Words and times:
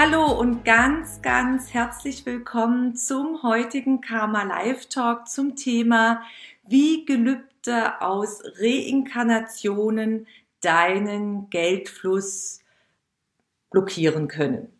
Hallo 0.00 0.30
und 0.30 0.64
ganz, 0.64 1.22
ganz 1.22 1.74
herzlich 1.74 2.24
willkommen 2.24 2.94
zum 2.94 3.42
heutigen 3.42 4.00
Karma 4.00 4.44
Live 4.44 4.86
Talk 4.86 5.26
zum 5.26 5.56
Thema, 5.56 6.22
wie 6.68 7.04
Gelübde 7.04 8.00
aus 8.00 8.40
Reinkarnationen 8.60 10.28
deinen 10.60 11.50
Geldfluss 11.50 12.60
blockieren 13.70 14.28
können. 14.28 14.72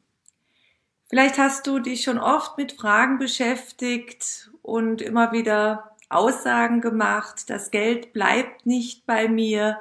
Vielleicht 1.09 1.37
hast 1.37 1.66
du 1.66 1.80
dich 1.80 2.03
schon 2.03 2.19
oft 2.19 2.57
mit 2.57 2.71
Fragen 2.71 3.19
beschäftigt 3.19 4.53
und 4.63 5.03
immer 5.03 5.33
wieder 5.33 5.97
Aussagen 6.09 6.80
gemacht, 6.80 7.51
das 7.51 7.73
Geld 7.73 8.13
bleibt 8.13 8.66
nicht 8.66 9.05
bei 9.05 9.27
mir, 9.27 9.80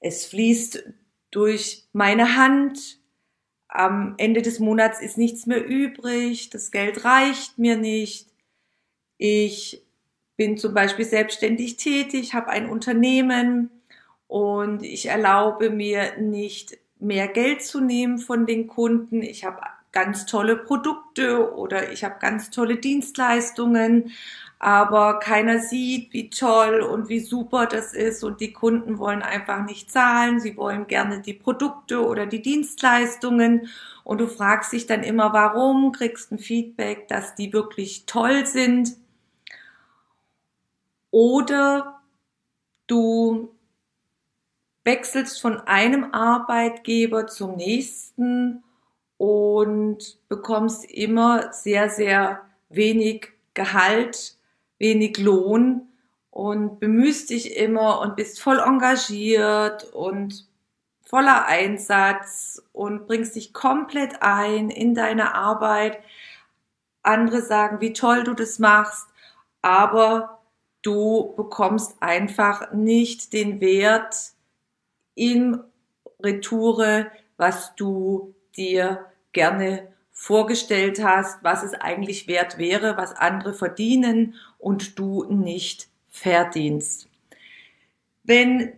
es 0.00 0.24
fließt 0.24 0.82
durch 1.30 1.84
meine 1.92 2.38
Hand, 2.38 2.99
am 3.70 4.14
Ende 4.18 4.42
des 4.42 4.58
Monats 4.58 5.00
ist 5.00 5.16
nichts 5.16 5.46
mehr 5.46 5.64
übrig, 5.64 6.50
das 6.50 6.70
Geld 6.70 7.04
reicht 7.04 7.58
mir 7.58 7.76
nicht. 7.76 8.26
Ich 9.16 9.82
bin 10.36 10.58
zum 10.58 10.74
Beispiel 10.74 11.04
selbstständig 11.04 11.76
tätig, 11.76 12.34
habe 12.34 12.48
ein 12.48 12.68
Unternehmen 12.68 13.70
und 14.26 14.82
ich 14.82 15.06
erlaube 15.06 15.70
mir 15.70 16.16
nicht 16.18 16.78
mehr 16.98 17.28
Geld 17.28 17.62
zu 17.62 17.80
nehmen 17.80 18.18
von 18.18 18.46
den 18.46 18.66
Kunden. 18.66 19.22
Ich 19.22 19.44
habe 19.44 19.60
ganz 19.92 20.26
tolle 20.26 20.56
Produkte 20.56 21.54
oder 21.54 21.92
ich 21.92 22.04
habe 22.04 22.16
ganz 22.20 22.50
tolle 22.50 22.76
Dienstleistungen, 22.76 24.12
aber 24.60 25.20
keiner 25.20 25.58
sieht, 25.58 26.12
wie 26.12 26.28
toll 26.28 26.82
und 26.82 27.08
wie 27.08 27.20
super 27.20 27.64
das 27.64 27.94
ist. 27.94 28.22
Und 28.22 28.42
die 28.42 28.52
Kunden 28.52 28.98
wollen 28.98 29.22
einfach 29.22 29.64
nicht 29.64 29.90
zahlen, 29.90 30.38
sie 30.38 30.54
wollen 30.58 30.86
gerne 30.86 31.22
die 31.22 31.32
Produkte 31.32 32.04
oder 32.06 32.26
die 32.26 32.42
Dienstleistungen. 32.42 33.68
Und 34.04 34.18
du 34.20 34.26
fragst 34.28 34.72
dich 34.74 34.86
dann 34.86 35.02
immer, 35.02 35.32
warum, 35.32 35.92
kriegst 35.92 36.30
ein 36.30 36.38
Feedback, 36.38 37.08
dass 37.08 37.34
die 37.34 37.54
wirklich 37.54 38.04
toll 38.04 38.44
sind? 38.44 38.96
Oder 41.10 42.02
du 42.86 43.56
wechselst 44.84 45.40
von 45.40 45.58
einem 45.60 46.12
Arbeitgeber 46.12 47.26
zum 47.26 47.56
nächsten 47.56 48.62
und 49.16 50.18
bekommst 50.28 50.84
immer 50.84 51.50
sehr, 51.54 51.88
sehr 51.88 52.42
wenig 52.68 53.28
Gehalt 53.54 54.36
wenig 54.80 55.18
Lohn 55.18 55.82
und 56.30 56.80
bemühst 56.80 57.30
dich 57.30 57.56
immer 57.56 58.00
und 58.00 58.16
bist 58.16 58.40
voll 58.40 58.58
engagiert 58.58 59.84
und 59.92 60.48
voller 61.02 61.46
Einsatz 61.46 62.62
und 62.72 63.06
bringst 63.06 63.36
dich 63.36 63.52
komplett 63.52 64.22
ein 64.22 64.70
in 64.70 64.94
deine 64.94 65.34
Arbeit. 65.34 65.98
Andere 67.02 67.42
sagen, 67.42 67.80
wie 67.80 67.92
toll 67.92 68.24
du 68.24 68.34
das 68.34 68.58
machst, 68.58 69.06
aber 69.62 70.40
du 70.82 71.34
bekommst 71.36 71.96
einfach 72.00 72.72
nicht 72.72 73.32
den 73.32 73.60
Wert 73.60 74.32
in 75.14 75.60
Retoure, 76.22 77.10
was 77.36 77.74
du 77.74 78.34
dir 78.56 79.06
gerne 79.32 79.89
vorgestellt 80.20 81.02
hast, 81.02 81.42
was 81.42 81.62
es 81.62 81.72
eigentlich 81.72 82.28
wert 82.28 82.58
wäre, 82.58 82.98
was 82.98 83.16
andere 83.16 83.54
verdienen 83.54 84.34
und 84.58 84.98
du 84.98 85.24
nicht 85.24 85.88
verdienst. 86.10 87.08
Wenn 88.22 88.74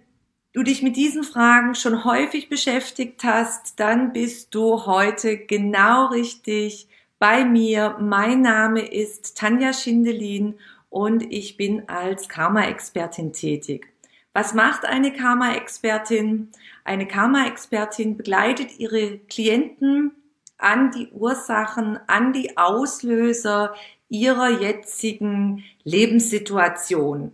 du 0.53 0.63
dich 0.63 0.85
mit 0.85 0.95
diesen 0.95 1.25
Fragen 1.25 1.75
schon 1.75 2.05
häufig 2.05 2.49
beschäftigt 2.49 3.25
hast, 3.25 3.81
dann 3.81 4.13
bist 4.13 4.55
du 4.55 4.87
heute 4.87 5.37
genau 5.37 6.07
richtig 6.07 6.87
bei 7.19 7.45
mir. 7.45 7.97
Mein 7.99 8.43
Name 8.43 8.83
ist 8.83 9.37
Tanja 9.37 9.73
Schindelin 9.73 10.55
und 10.91 11.25
ich 11.25 11.57
bin 11.57 11.89
als 11.89 12.29
Karma-Expertin 12.29 13.33
tätig. 13.33 13.89
Was 14.33 14.55
macht 14.55 14.85
eine 14.85 15.13
Karma-Expertin? 15.13 16.53
Eine 16.85 17.09
Karma-Expertin 17.09 18.17
begleitet 18.17 18.79
ihre 18.79 19.19
Klienten 19.19 20.13
an 20.63 20.91
die 20.91 21.09
Ursachen, 21.13 21.99
an 22.07 22.33
die 22.33 22.57
Auslöser 22.57 23.75
ihrer 24.09 24.61
jetzigen 24.61 25.65
Lebenssituation. 25.85 27.33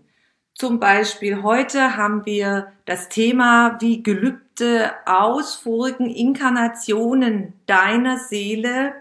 Zum 0.54 0.80
Beispiel 0.80 1.42
heute 1.42 1.96
haben 1.96 2.26
wir 2.26 2.72
das 2.84 3.08
Thema, 3.08 3.78
wie 3.80 4.02
Gelübde 4.02 4.92
aus 5.06 5.54
vorigen 5.54 6.10
Inkarnationen 6.10 7.52
deiner 7.66 8.18
Seele 8.18 8.94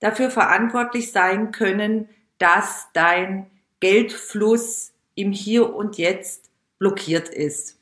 dafür 0.00 0.30
verantwortlich 0.30 1.12
sein 1.12 1.52
können, 1.52 2.08
dass 2.38 2.88
dein 2.92 3.46
Geldfluss 3.80 4.92
im 5.14 5.32
Hier 5.32 5.74
und 5.74 5.96
Jetzt 5.96 6.50
blockiert 6.78 7.28
ist 7.28 7.81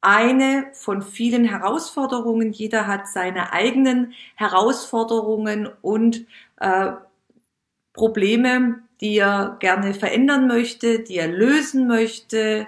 eine 0.00 0.68
von 0.72 1.02
vielen 1.02 1.44
Herausforderungen. 1.44 2.52
Jeder 2.52 2.86
hat 2.86 3.08
seine 3.08 3.52
eigenen 3.52 4.14
Herausforderungen 4.34 5.68
und 5.82 6.26
äh, 6.58 6.92
Probleme, 7.92 8.82
die 9.00 9.18
er 9.18 9.56
gerne 9.60 9.94
verändern 9.94 10.46
möchte, 10.46 11.00
die 11.00 11.16
er 11.16 11.28
lösen 11.28 11.86
möchte, 11.86 12.66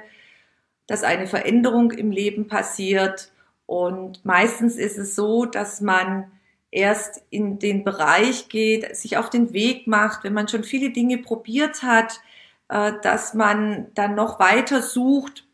dass 0.87 1.05
eine 1.05 1.27
Veränderung 1.27 1.91
im 1.91 2.11
Leben 2.11 2.49
passiert. 2.49 3.33
Und 3.67 4.25
meistens 4.25 4.77
ist 4.77 4.99
es 4.99 5.15
so, 5.15 5.47
dass 5.47 5.81
man 5.81 6.31
erst 6.71 7.23
in 7.31 7.59
den 7.59 7.85
Bereich 7.85 8.49
geht, 8.49 8.97
sich 8.97 9.17
auf 9.17 9.31
den 9.31 9.53
Weg 9.53 9.87
macht, 9.87 10.25
wenn 10.25 10.33
man 10.33 10.49
schon 10.49 10.65
viele 10.65 10.91
Dinge 10.91 11.19
probiert 11.19 11.83
hat, 11.83 12.21
äh, 12.69 12.93
dass 13.03 13.35
man 13.35 13.89
dann 13.95 14.15
noch 14.15 14.41
weiter 14.41 14.83
sucht. 14.83 15.47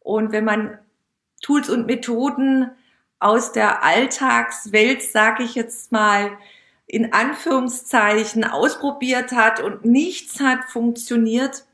Und 0.00 0.32
wenn 0.32 0.44
man 0.44 0.78
Tools 1.44 1.68
und 1.68 1.86
Methoden 1.86 2.70
aus 3.18 3.52
der 3.52 3.84
Alltagswelt, 3.84 5.02
sage 5.02 5.42
ich 5.42 5.54
jetzt 5.54 5.92
mal, 5.92 6.38
in 6.86 7.12
Anführungszeichen 7.12 8.44
ausprobiert 8.44 9.32
hat 9.32 9.60
und 9.60 9.84
nichts 9.84 10.40
hat 10.40 10.64
funktioniert, 10.70 11.66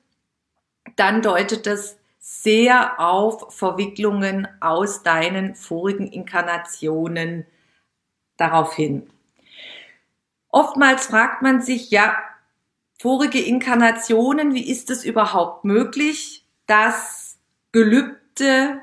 dann 0.96 1.22
deutet 1.22 1.66
das 1.66 1.98
sehr 2.18 2.98
auf 2.98 3.54
Verwicklungen 3.54 4.48
aus 4.60 5.04
deinen 5.04 5.54
vorigen 5.54 6.08
Inkarnationen 6.08 7.46
darauf 8.36 8.74
hin. 8.74 9.08
Oftmals 10.48 11.06
fragt 11.06 11.42
man 11.42 11.62
sich, 11.62 11.92
ja, 11.92 12.16
vorige 12.98 13.40
Inkarnationen, 13.40 14.52
wie 14.52 14.68
ist 14.68 14.90
es 14.90 15.04
überhaupt 15.04 15.64
möglich, 15.64 16.44
dass 16.66 17.38
Gelübde 17.70 18.80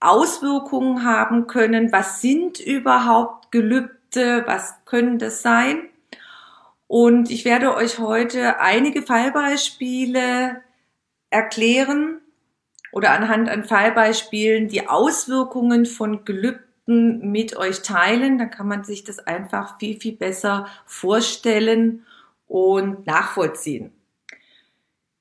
Auswirkungen 0.00 1.04
haben 1.04 1.46
können. 1.46 1.92
Was 1.92 2.20
sind 2.20 2.60
überhaupt 2.60 3.50
Gelübde? 3.50 4.44
Was 4.46 4.74
können 4.84 5.18
das 5.18 5.42
sein? 5.42 5.88
Und 6.86 7.30
ich 7.30 7.44
werde 7.44 7.74
euch 7.74 7.98
heute 7.98 8.60
einige 8.60 9.02
Fallbeispiele 9.02 10.62
erklären 11.30 12.20
oder 12.92 13.10
anhand 13.10 13.48
an 13.48 13.64
Fallbeispielen 13.64 14.68
die 14.68 14.88
Auswirkungen 14.88 15.84
von 15.84 16.24
Gelübden 16.24 17.30
mit 17.30 17.56
euch 17.56 17.82
teilen. 17.82 18.38
Dann 18.38 18.50
kann 18.50 18.68
man 18.68 18.84
sich 18.84 19.04
das 19.04 19.18
einfach 19.18 19.78
viel, 19.78 20.00
viel 20.00 20.16
besser 20.16 20.66
vorstellen 20.86 22.06
und 22.46 23.06
nachvollziehen. 23.06 23.92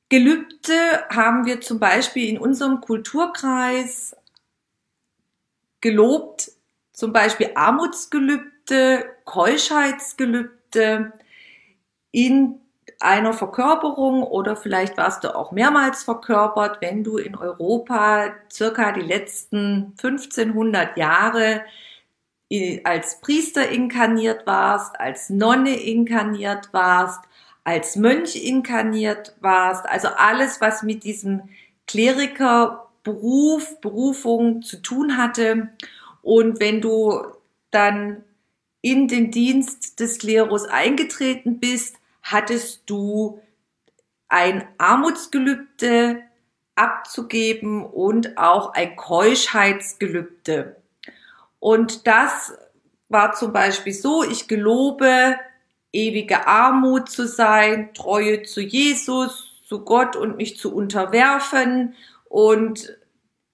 Gelübde 0.10 0.74
haben 1.10 1.46
wir 1.46 1.60
zum 1.60 1.80
Beispiel 1.80 2.30
in 2.30 2.38
unserem 2.38 2.80
Kulturkreis 2.80 4.16
gelobt, 5.82 6.52
zum 6.94 7.14
Beispiel 7.14 7.52
Armutsgelübde, 7.56 9.06
Keuschheitsgelübde 9.26 11.14
in 12.12 12.60
einer 13.00 13.34
Verkörperung 13.34 14.24
oder 14.24 14.56
vielleicht 14.56 14.98
warst 14.98 15.24
du 15.24 15.36
auch 15.36 15.52
mehrmals 15.52 16.04
verkörpert, 16.04 16.82
wenn 16.82 17.04
du 17.04 17.18
in 17.18 17.36
Europa 17.36 18.34
circa 18.52 18.92
die 18.92 19.02
letzten 19.02 19.94
1500 20.02 20.98
Jahre 20.98 21.62
als 22.86 23.20
Priester 23.22 23.70
inkarniert 23.70 24.48
warst, 24.48 25.00
als 25.00 25.30
Nonne 25.30 25.76
inkarniert 25.76 26.70
warst, 26.72 27.20
als 27.64 27.98
Mönch 27.98 28.36
inkarniert 28.38 29.36
warst, 29.42 29.86
also 29.88 30.08
alles, 30.08 30.62
was 30.62 30.82
mit 30.84 31.04
diesem 31.04 31.50
Klerikerberuf, 33.08 33.80
Berufung 33.82 34.62
zu 34.62 34.82
tun 34.82 35.18
hatte. 35.18 35.70
Und 36.22 36.60
wenn 36.60 36.82
du 36.82 37.22
dann 37.72 38.24
in 38.82 39.08
den 39.08 39.32
Dienst 39.32 40.00
des 40.00 40.20
Klerus 40.20 40.66
eingetreten 40.66 41.60
bist, 41.60 41.96
hattest 42.22 42.84
du 42.86 43.40
ein 44.28 44.68
Armutsgelübde 44.78 46.22
abzugeben 46.76 47.86
und 47.86 48.38
auch 48.38 48.74
ein 48.74 48.96
Keuschheitsgelübde. 48.96 50.76
Und 51.60 52.06
das 52.06 52.54
war 53.10 53.34
zum 53.34 53.54
Beispiel 53.54 53.94
so, 53.94 54.24
ich 54.24 54.48
gelobe, 54.48 55.38
ewige 55.94 56.46
Armut 56.46 57.10
zu 57.10 57.26
sein, 57.26 57.94
Treue 57.94 58.44
zu 58.44 58.62
Jesus, 58.62 59.62
zu 59.66 59.84
Gott 59.84 60.16
und 60.16 60.38
mich 60.38 60.58
zu 60.58 60.74
unterwerfen 60.74 61.96
und 62.30 62.98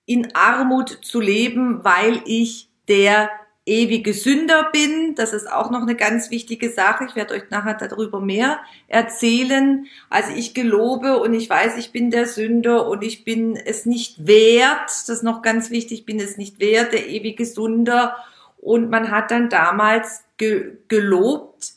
in 0.06 0.36
Armut 0.36 1.00
zu 1.02 1.20
leben, 1.20 1.84
weil 1.84 2.22
ich 2.26 2.70
der 2.88 3.30
ewige 3.66 4.14
Sünder 4.14 4.70
bin. 4.72 5.16
Das 5.16 5.34
ist 5.34 5.50
auch 5.50 5.72
noch 5.72 5.82
eine 5.82 5.96
ganz 5.96 6.32
wichtige 6.32 6.70
Sache. 6.70 7.06
Ich 7.06 7.16
werde 7.16 7.34
euch 7.34 7.50
nachher 7.50 7.76
darüber 7.76 8.20
mehr 8.20 8.60
erzählen. 8.88 9.86
Also 10.10 10.34
ich 10.36 10.54
gelobe 10.54 11.20
und 11.20 11.34
ich 11.34 11.50
weiß, 11.50 11.78
ich 11.78 11.92
bin 11.92 12.12
der 12.12 12.28
Sünder 12.28 12.88
und 12.88 13.04
ich 13.04 13.24
bin 13.24 13.56
es 13.56 13.86
nicht 13.86 14.28
wert. 14.28 14.86
Das 14.86 15.10
ist 15.10 15.24
noch 15.24 15.42
ganz 15.42 15.70
wichtig. 15.70 16.00
Ich 16.00 16.06
bin 16.06 16.20
es 16.20 16.38
nicht 16.38 16.60
wert, 16.60 16.92
der 16.92 17.08
ewige 17.08 17.46
Sünder. 17.46 18.18
Und 18.58 18.90
man 18.90 19.12
hat 19.12 19.32
dann 19.32 19.50
damals 19.50 20.24
ge 20.38 20.78
gelobt, 20.88 21.74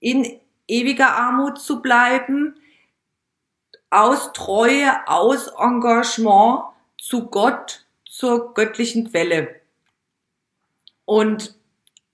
in 0.00 0.38
ewiger 0.66 1.16
Armut 1.16 1.58
zu 1.58 1.82
bleiben, 1.82 2.54
aus 3.90 4.32
Treue, 4.32 4.90
aus 5.06 5.48
Engagement 5.58 6.64
zu 6.98 7.26
Gott, 7.26 7.86
zur 8.04 8.54
göttlichen 8.54 9.10
Quelle. 9.10 9.60
Und 11.04 11.58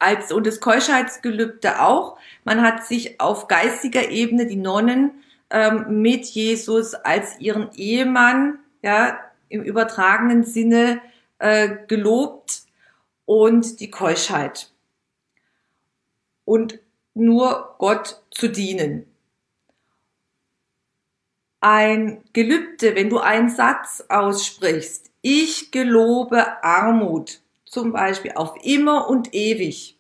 als, 0.05 0.33
und 0.33 0.47
das 0.47 0.61
Keuschheitsgelübde 0.61 1.81
auch. 1.81 2.19
Man 2.45 2.63
hat 2.63 2.85
sich 2.85 3.21
auf 3.21 3.49
geistiger 3.49 4.11
Ebene 4.11 4.47
die 4.47 4.57
Nonnen 4.57 5.23
ähm, 5.51 6.03
mit 6.03 6.27
Jesus 6.27 6.95
als 6.95 7.41
ihren 7.41 7.73
Ehemann, 7.75 8.59
ja, 8.83 9.19
im 9.49 9.63
übertragenen 9.63 10.45
Sinne 10.45 11.01
äh, 11.39 11.77
gelobt 11.87 12.63
und 13.25 13.81
die 13.81 13.91
Keuschheit. 13.91 14.71
Und 16.45 16.79
nur 17.15 17.77
Gott 17.79 18.23
zu 18.31 18.49
dienen. 18.49 19.07
Ein 21.67 22.23
Gelübde, 22.35 22.95
wenn 22.95 23.09
du 23.09 23.21
einen 23.21 23.49
Satz 23.49 24.05
aussprichst, 24.11 25.11
ich 25.23 25.71
gelobe 25.71 26.63
Armut, 26.63 27.41
zum 27.65 27.91
Beispiel 27.91 28.33
auf 28.35 28.55
immer 28.63 29.09
und 29.09 29.33
ewig. 29.33 29.97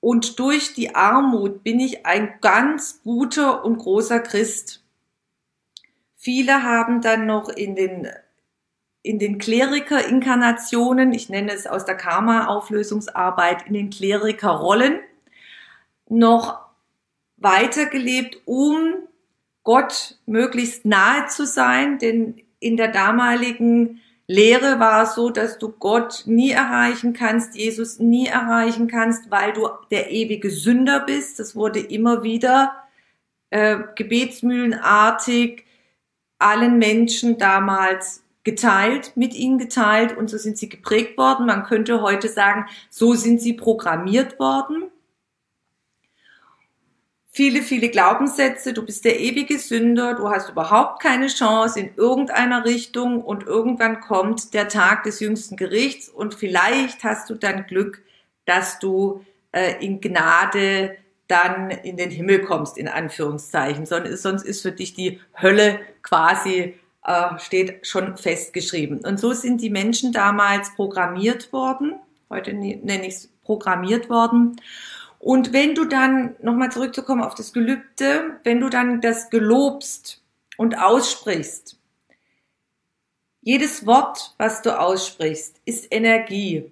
Und 0.00 0.38
durch 0.38 0.72
die 0.72 0.94
Armut 0.94 1.62
bin 1.62 1.80
ich 1.80 2.06
ein 2.06 2.38
ganz 2.40 3.02
guter 3.02 3.62
und 3.66 3.76
großer 3.76 4.20
Christ. 4.20 4.82
Viele 6.16 6.62
haben 6.62 7.02
dann 7.02 7.26
noch 7.26 7.50
in 7.50 7.76
den, 7.76 8.08
in 9.02 9.18
den 9.18 9.36
Kleriker-Inkarnationen, 9.36 11.12
ich 11.12 11.28
nenne 11.28 11.52
es 11.52 11.66
aus 11.66 11.84
der 11.84 11.98
Karma-Auflösungsarbeit, 11.98 13.66
in 13.66 13.74
den 13.74 13.90
Kleriker-Rollen, 13.90 15.00
noch 16.08 16.63
weitergelebt, 17.44 18.38
um 18.44 18.94
Gott 19.62 20.18
möglichst 20.26 20.84
nahe 20.84 21.26
zu 21.28 21.46
sein, 21.46 21.98
denn 21.98 22.42
in 22.58 22.76
der 22.76 22.88
damaligen 22.88 24.00
Lehre 24.26 24.80
war 24.80 25.06
so, 25.06 25.30
dass 25.30 25.58
du 25.58 25.68
Gott 25.70 26.22
nie 26.26 26.50
erreichen 26.50 27.12
kannst, 27.12 27.54
Jesus 27.54 27.98
nie 27.98 28.26
erreichen 28.26 28.88
kannst, 28.88 29.30
weil 29.30 29.52
du 29.52 29.68
der 29.90 30.10
ewige 30.10 30.50
Sünder 30.50 31.00
bist. 31.00 31.38
Das 31.38 31.54
wurde 31.54 31.78
immer 31.78 32.22
wieder 32.22 32.74
äh, 33.50 33.78
gebetsmühlenartig 33.94 35.64
allen 36.38 36.78
Menschen 36.78 37.38
damals 37.38 38.22
geteilt, 38.44 39.12
mit 39.14 39.34
ihnen 39.34 39.58
geteilt 39.58 40.16
und 40.16 40.28
so 40.28 40.36
sind 40.36 40.58
sie 40.58 40.68
geprägt 40.68 41.16
worden. 41.16 41.46
Man 41.46 41.64
könnte 41.64 42.02
heute 42.02 42.28
sagen, 42.28 42.66
so 42.90 43.14
sind 43.14 43.40
sie 43.40 43.54
programmiert 43.54 44.38
worden 44.38 44.90
viele, 47.34 47.62
viele 47.62 47.88
Glaubenssätze, 47.88 48.72
du 48.72 48.86
bist 48.86 49.04
der 49.04 49.18
ewige 49.18 49.58
Sünder, 49.58 50.14
du 50.14 50.30
hast 50.30 50.50
überhaupt 50.50 51.02
keine 51.02 51.26
Chance 51.26 51.80
in 51.80 51.90
irgendeiner 51.96 52.64
Richtung 52.64 53.20
und 53.20 53.42
irgendwann 53.42 54.00
kommt 54.00 54.54
der 54.54 54.68
Tag 54.68 55.02
des 55.02 55.18
jüngsten 55.18 55.56
Gerichts 55.56 56.08
und 56.08 56.34
vielleicht 56.34 57.02
hast 57.02 57.28
du 57.28 57.34
dann 57.34 57.66
Glück, 57.66 58.02
dass 58.44 58.78
du 58.78 59.24
äh, 59.50 59.84
in 59.84 60.00
Gnade 60.00 60.96
dann 61.26 61.70
in 61.70 61.96
den 61.96 62.10
Himmel 62.10 62.42
kommst, 62.42 62.78
in 62.78 62.86
Anführungszeichen. 62.86 63.84
Sonst 63.84 64.44
ist 64.44 64.62
für 64.62 64.72
dich 64.72 64.94
die 64.94 65.20
Hölle 65.40 65.80
quasi, 66.02 66.74
äh, 67.04 67.38
steht 67.38 67.84
schon 67.84 68.16
festgeschrieben. 68.16 69.00
Und 69.04 69.18
so 69.18 69.32
sind 69.32 69.60
die 69.60 69.70
Menschen 69.70 70.12
damals 70.12 70.72
programmiert 70.76 71.52
worden, 71.52 71.94
heute 72.30 72.52
nenne 72.52 73.08
ich 73.08 73.14
es 73.14 73.28
programmiert 73.42 74.08
worden. 74.08 74.60
Und 75.24 75.54
wenn 75.54 75.74
du 75.74 75.86
dann, 75.86 76.36
nochmal 76.42 76.70
zurückzukommen 76.70 77.22
auf 77.22 77.34
das 77.34 77.54
Gelübde, 77.54 78.38
wenn 78.44 78.60
du 78.60 78.68
dann 78.68 79.00
das 79.00 79.30
gelobst 79.30 80.22
und 80.58 80.78
aussprichst, 80.78 81.80
jedes 83.40 83.86
Wort, 83.86 84.34
was 84.36 84.60
du 84.60 84.78
aussprichst, 84.78 85.62
ist 85.64 85.86
Energie. 85.90 86.70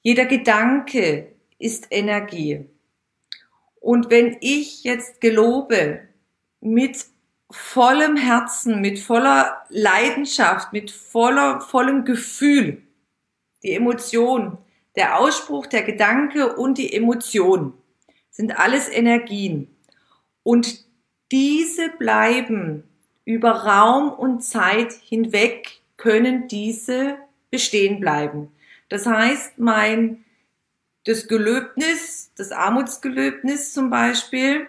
Jeder 0.00 0.24
Gedanke 0.24 1.34
ist 1.58 1.88
Energie. 1.90 2.64
Und 3.78 4.08
wenn 4.08 4.38
ich 4.40 4.82
jetzt 4.84 5.20
gelobe 5.20 6.00
mit 6.62 7.04
vollem 7.50 8.16
Herzen, 8.16 8.80
mit 8.80 8.98
voller 8.98 9.66
Leidenschaft, 9.68 10.72
mit 10.72 10.90
voller, 10.90 11.60
vollem 11.60 12.06
Gefühl, 12.06 12.80
die 13.62 13.72
Emotion, 13.72 14.56
der 14.96 15.18
Ausspruch, 15.18 15.66
der 15.66 15.82
Gedanke 15.82 16.56
und 16.56 16.78
die 16.78 16.92
Emotion 16.92 17.74
sind 18.30 18.58
alles 18.58 18.88
Energien. 18.88 19.68
Und 20.42 20.84
diese 21.32 21.88
bleiben 21.90 22.84
über 23.24 23.50
Raum 23.50 24.12
und 24.12 24.42
Zeit 24.42 24.92
hinweg, 24.92 25.80
können 25.96 26.48
diese 26.48 27.16
bestehen 27.50 28.00
bleiben. 28.00 28.52
Das 28.88 29.06
heißt, 29.06 29.58
mein, 29.58 30.24
das 31.04 31.28
Gelöbnis, 31.28 32.32
das 32.36 32.52
Armutsgelöbnis 32.52 33.72
zum 33.72 33.90
Beispiel, 33.90 34.66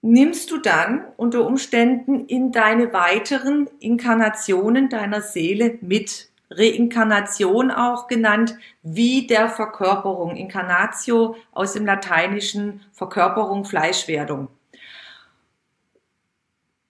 nimmst 0.00 0.50
du 0.50 0.58
dann 0.58 1.04
unter 1.16 1.44
Umständen 1.46 2.26
in 2.26 2.52
deine 2.52 2.92
weiteren 2.92 3.68
Inkarnationen 3.80 4.88
deiner 4.88 5.22
Seele 5.22 5.78
mit. 5.80 6.27
Reinkarnation 6.50 7.70
auch 7.70 8.08
genannt, 8.08 8.56
wie 8.82 9.26
der 9.26 9.48
Verkörperung. 9.48 10.36
Incarnatio 10.36 11.36
aus 11.52 11.74
dem 11.74 11.84
Lateinischen 11.84 12.84
Verkörperung, 12.92 13.64
Fleischwerdung. 13.64 14.48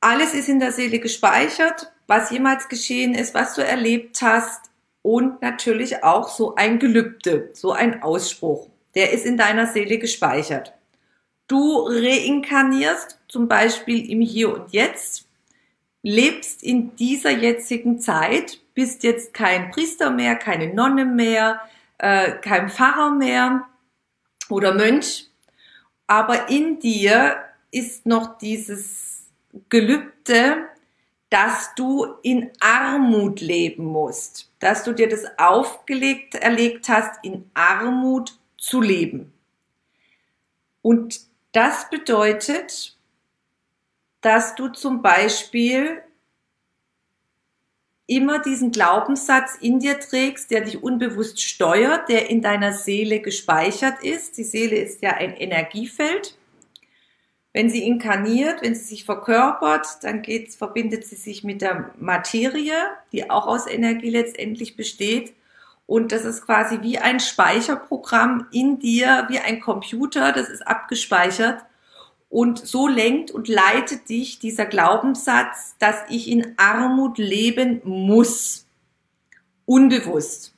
Alles 0.01 0.35
ist 0.35 0.49
in 0.49 0.61
der 0.61 0.73
Seele 0.73 1.01
gespeichert, 1.01 1.93
was 2.07 2.31
jemals 2.31 2.69
geschehen 2.69 3.15
ist, 3.15 3.35
was 3.35 3.55
du 3.55 3.65
erlebt 3.65 4.23
hast 4.23 4.71
und 5.03 5.43
natürlich 5.43 6.05
auch 6.05 6.29
so 6.29 6.55
ein 6.55 6.79
Gelübde, 6.79 7.51
so 7.53 7.73
ein 7.73 8.03
Ausspruch. 8.03 8.69
Der 8.95 9.13
ist 9.13 9.27
in 9.27 9.37
deiner 9.37 9.67
Seele 9.67 9.99
gespeichert. 9.99 10.73
Du 11.49 11.87
reinkarnierst 11.89 13.19
zum 13.27 13.49
Beispiel 13.49 14.11
im 14.11 14.21
Hier 14.21 14.53
und 14.53 14.73
Jetzt, 14.73 15.27
lebst 16.03 16.63
in 16.63 16.95
dieser 16.97 17.31
jetzigen 17.31 18.01
Zeit, 18.01 18.61
bist 18.79 19.03
jetzt 19.03 19.35
kein 19.35 19.73
Priester 19.73 20.09
mehr, 20.09 20.37
keine 20.37 20.73
Nonne 20.73 21.05
mehr, 21.05 21.61
äh, 21.99 22.35
kein 22.35 22.71
Pfarrer 22.71 23.11
mehr 23.11 23.67
oder 24.51 24.73
Mönch, 24.73 25.27
aber 26.07 26.49
in 26.49 26.79
dir 26.79 27.43
ist 27.73 28.07
noch 28.07 28.39
dieses 28.39 29.25
Gelübde, 29.69 30.69
dass 31.29 31.75
du 31.75 32.07
in 32.23 32.53
Armut 32.61 33.41
leben 33.41 33.85
musst, 33.85 34.49
dass 34.61 34.85
du 34.85 34.93
dir 34.93 35.09
das 35.09 35.25
aufgelegt, 35.39 36.37
erlegt 36.37 36.89
hast, 36.89 37.19
in 37.25 37.51
Armut 37.55 38.39
zu 38.59 38.81
leben. 38.81 39.33
Und 40.83 41.23
das 41.51 41.91
bedeutet, 41.91 42.97
dass 44.21 44.55
du 44.55 44.69
zum 44.69 45.03
Beispiel 45.03 46.01
immer 48.09 48.39
diesen 48.41 48.73
Glaubenssatz 48.73 49.57
in 49.61 49.81
dir 49.81 50.01
trägst, 50.01 50.51
der 50.51 50.63
dich 50.63 50.83
unbewusst 50.83 51.43
steuert, 51.43 52.09
der 52.09 52.31
in 52.31 52.41
deiner 52.41 52.73
Seele 52.73 53.21
gespeichert 53.21 54.03
ist. 54.03 54.39
Die 54.39 54.45
Seele 54.45 54.77
ist 54.77 55.03
ja 55.03 55.11
ein 55.11 55.37
Energiefeld. 55.37 56.37
Wenn 57.53 57.69
sie 57.69 57.87
inkarniert, 57.87 58.63
wenn 58.63 58.75
sie 58.75 58.85
sich 58.85 59.05
verkörpert, 59.05 59.87
dann 60.03 60.23
geht's, 60.23 60.57
verbindet 60.57 61.05
sie 61.05 61.17
sich 61.17 61.45
mit 61.45 61.61
der 61.61 61.93
Materie, 61.99 62.77
die 63.13 63.29
auch 63.31 63.47
aus 63.47 63.67
Energie 63.67 64.11
letztendlich 64.11 64.75
besteht. 64.77 65.35
Und 65.85 66.11
das 66.11 66.25
ist 66.25 66.47
quasi 66.47 66.81
wie 66.81 66.99
ein 66.99 67.21
Speicherprogramm 67.21 68.47
in 68.53 68.79
dir, 68.79 69.27
wie 69.29 69.39
ein 69.39 69.61
Computer, 69.61 70.33
das 70.33 70.49
ist 70.49 70.67
abgespeichert. 70.67 71.63
Und 72.31 72.59
so 72.59 72.89
lenkt 72.89 73.31
und 73.31 73.49
leitet 73.49 74.09
dich 74.09 74.39
dieser 74.39 74.67
Glaubenssatz, 74.67 75.77
dass 75.79 75.97
ich 76.11 76.31
in 76.31 76.55
Armut 76.59 77.17
leben 77.17 77.81
muss. 77.85 78.67
Unbewusst. 79.65 80.55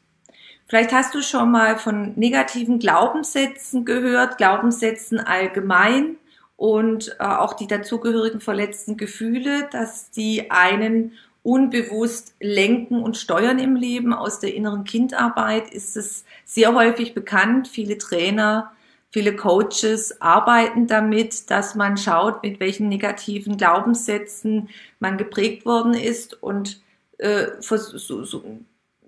Vielleicht 0.67 0.93
hast 0.93 1.15
du 1.15 1.23
schon 1.23 1.51
mal 1.51 1.79
von 1.79 2.13
negativen 2.15 2.79
Glaubenssätzen 2.79 3.85
gehört, 3.85 4.39
Glaubenssätzen 4.39 5.19
allgemein 5.19 6.17
und 6.57 7.17
äh, 7.19 7.25
auch 7.25 7.55
die 7.55 7.67
dazugehörigen 7.67 8.41
verletzten 8.41 8.97
Gefühle, 8.97 9.69
dass 9.73 10.11
die 10.11 10.51
einen 10.51 11.13
unbewusst 11.43 12.35
lenken 12.39 13.03
und 13.03 13.17
steuern 13.17 13.59
im 13.59 13.77
Leben. 13.77 14.13
Aus 14.13 14.41
der 14.41 14.55
inneren 14.55 14.85
Kindarbeit 14.85 15.73
ist 15.73 15.97
es 15.97 16.25
sehr 16.45 16.75
häufig 16.75 17.15
bekannt. 17.15 17.67
Viele 17.67 17.99
Trainer, 17.99 18.73
viele 19.11 19.35
Coaches 19.35 20.21
arbeiten 20.21 20.87
damit, 20.87 21.51
dass 21.51 21.75
man 21.75 21.97
schaut, 21.97 22.43
mit 22.43 22.61
welchen 22.61 22.89
negativen 22.89 23.57
Glaubenssätzen 23.57 24.69
man 25.01 25.19
geprägt 25.19 25.67
worden 25.67 25.95
ist 25.95 26.43
und 26.43 26.81
äh, 27.19 27.47
so, 27.61 27.77
so, 28.25 28.45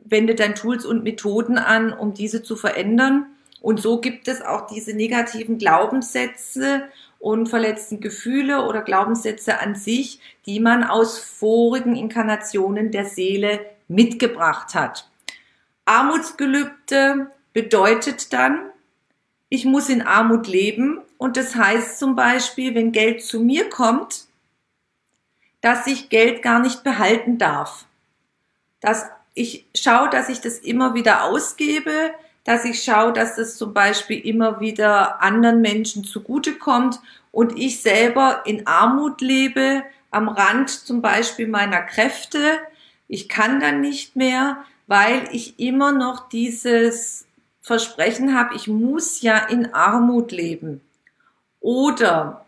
wendet 0.04 0.40
dann 0.40 0.54
Tools 0.54 0.84
und 0.84 1.04
Methoden 1.04 1.56
an, 1.58 1.92
um 1.92 2.14
diese 2.14 2.42
zu 2.42 2.56
verändern. 2.56 3.26
Und 3.60 3.80
so 3.80 4.00
gibt 4.00 4.26
es 4.26 4.42
auch 4.42 4.66
diese 4.66 4.92
negativen 4.92 5.58
Glaubenssätze 5.58 6.82
und 7.20 7.48
verletzten 7.48 8.00
Gefühle 8.00 8.66
oder 8.66 8.82
Glaubenssätze 8.82 9.60
an 9.60 9.76
sich, 9.76 10.18
die 10.44 10.58
man 10.58 10.82
aus 10.82 11.18
vorigen 11.20 11.94
Inkarnationen 11.94 12.90
der 12.90 13.04
Seele 13.04 13.60
mitgebracht 13.86 14.74
hat. 14.74 15.08
Armutsgelübde 15.84 17.28
bedeutet 17.52 18.32
dann, 18.32 18.71
ich 19.52 19.66
muss 19.66 19.90
in 19.90 20.00
Armut 20.00 20.46
leben 20.46 21.02
und 21.18 21.36
das 21.36 21.54
heißt 21.54 21.98
zum 21.98 22.16
Beispiel, 22.16 22.74
wenn 22.74 22.90
Geld 22.90 23.22
zu 23.22 23.38
mir 23.38 23.68
kommt, 23.68 24.24
dass 25.60 25.86
ich 25.86 26.08
Geld 26.08 26.40
gar 26.40 26.58
nicht 26.58 26.82
behalten 26.82 27.36
darf. 27.36 27.84
Dass 28.80 29.10
ich 29.34 29.66
schaue, 29.76 30.08
dass 30.08 30.30
ich 30.30 30.40
das 30.40 30.56
immer 30.60 30.94
wieder 30.94 31.24
ausgebe, 31.24 32.14
dass 32.44 32.64
ich 32.64 32.82
schaue, 32.82 33.12
dass 33.12 33.36
das 33.36 33.58
zum 33.58 33.74
Beispiel 33.74 34.20
immer 34.20 34.58
wieder 34.60 35.20
anderen 35.20 35.60
Menschen 35.60 36.04
zugutekommt 36.04 36.98
und 37.30 37.58
ich 37.58 37.82
selber 37.82 38.44
in 38.46 38.66
Armut 38.66 39.20
lebe, 39.20 39.82
am 40.10 40.28
Rand 40.28 40.70
zum 40.70 41.02
Beispiel 41.02 41.46
meiner 41.46 41.82
Kräfte. 41.82 42.58
Ich 43.06 43.28
kann 43.28 43.60
dann 43.60 43.82
nicht 43.82 44.16
mehr, 44.16 44.64
weil 44.86 45.28
ich 45.30 45.58
immer 45.60 45.92
noch 45.92 46.30
dieses 46.30 47.26
Versprechen 47.62 48.36
habe, 48.36 48.54
ich 48.56 48.66
muss 48.66 49.22
ja 49.22 49.38
in 49.38 49.72
Armut 49.72 50.32
leben. 50.32 50.80
Oder 51.60 52.44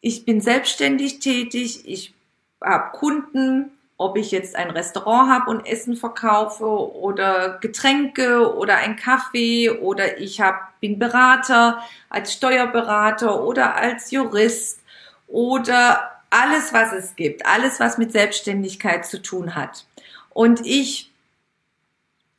ich 0.00 0.24
bin 0.24 0.40
selbstständig 0.40 1.20
tätig, 1.20 1.82
ich 1.84 2.12
habe 2.60 2.90
Kunden, 2.96 3.70
ob 3.96 4.16
ich 4.16 4.32
jetzt 4.32 4.56
ein 4.56 4.70
Restaurant 4.70 5.30
habe 5.30 5.50
und 5.50 5.64
Essen 5.64 5.96
verkaufe 5.96 6.66
oder 6.66 7.58
Getränke 7.60 8.56
oder 8.56 8.78
ein 8.78 8.96
Kaffee 8.96 9.70
oder 9.70 10.18
ich 10.18 10.40
hab, 10.40 10.80
bin 10.80 10.98
Berater 10.98 11.80
als 12.10 12.32
Steuerberater 12.32 13.44
oder 13.44 13.76
als 13.76 14.10
Jurist 14.10 14.80
oder 15.28 16.10
alles, 16.30 16.72
was 16.72 16.92
es 16.92 17.14
gibt, 17.14 17.46
alles, 17.46 17.78
was 17.78 17.98
mit 17.98 18.10
Selbstständigkeit 18.10 19.06
zu 19.06 19.22
tun 19.22 19.54
hat. 19.54 19.86
Und 20.30 20.66
ich 20.66 21.11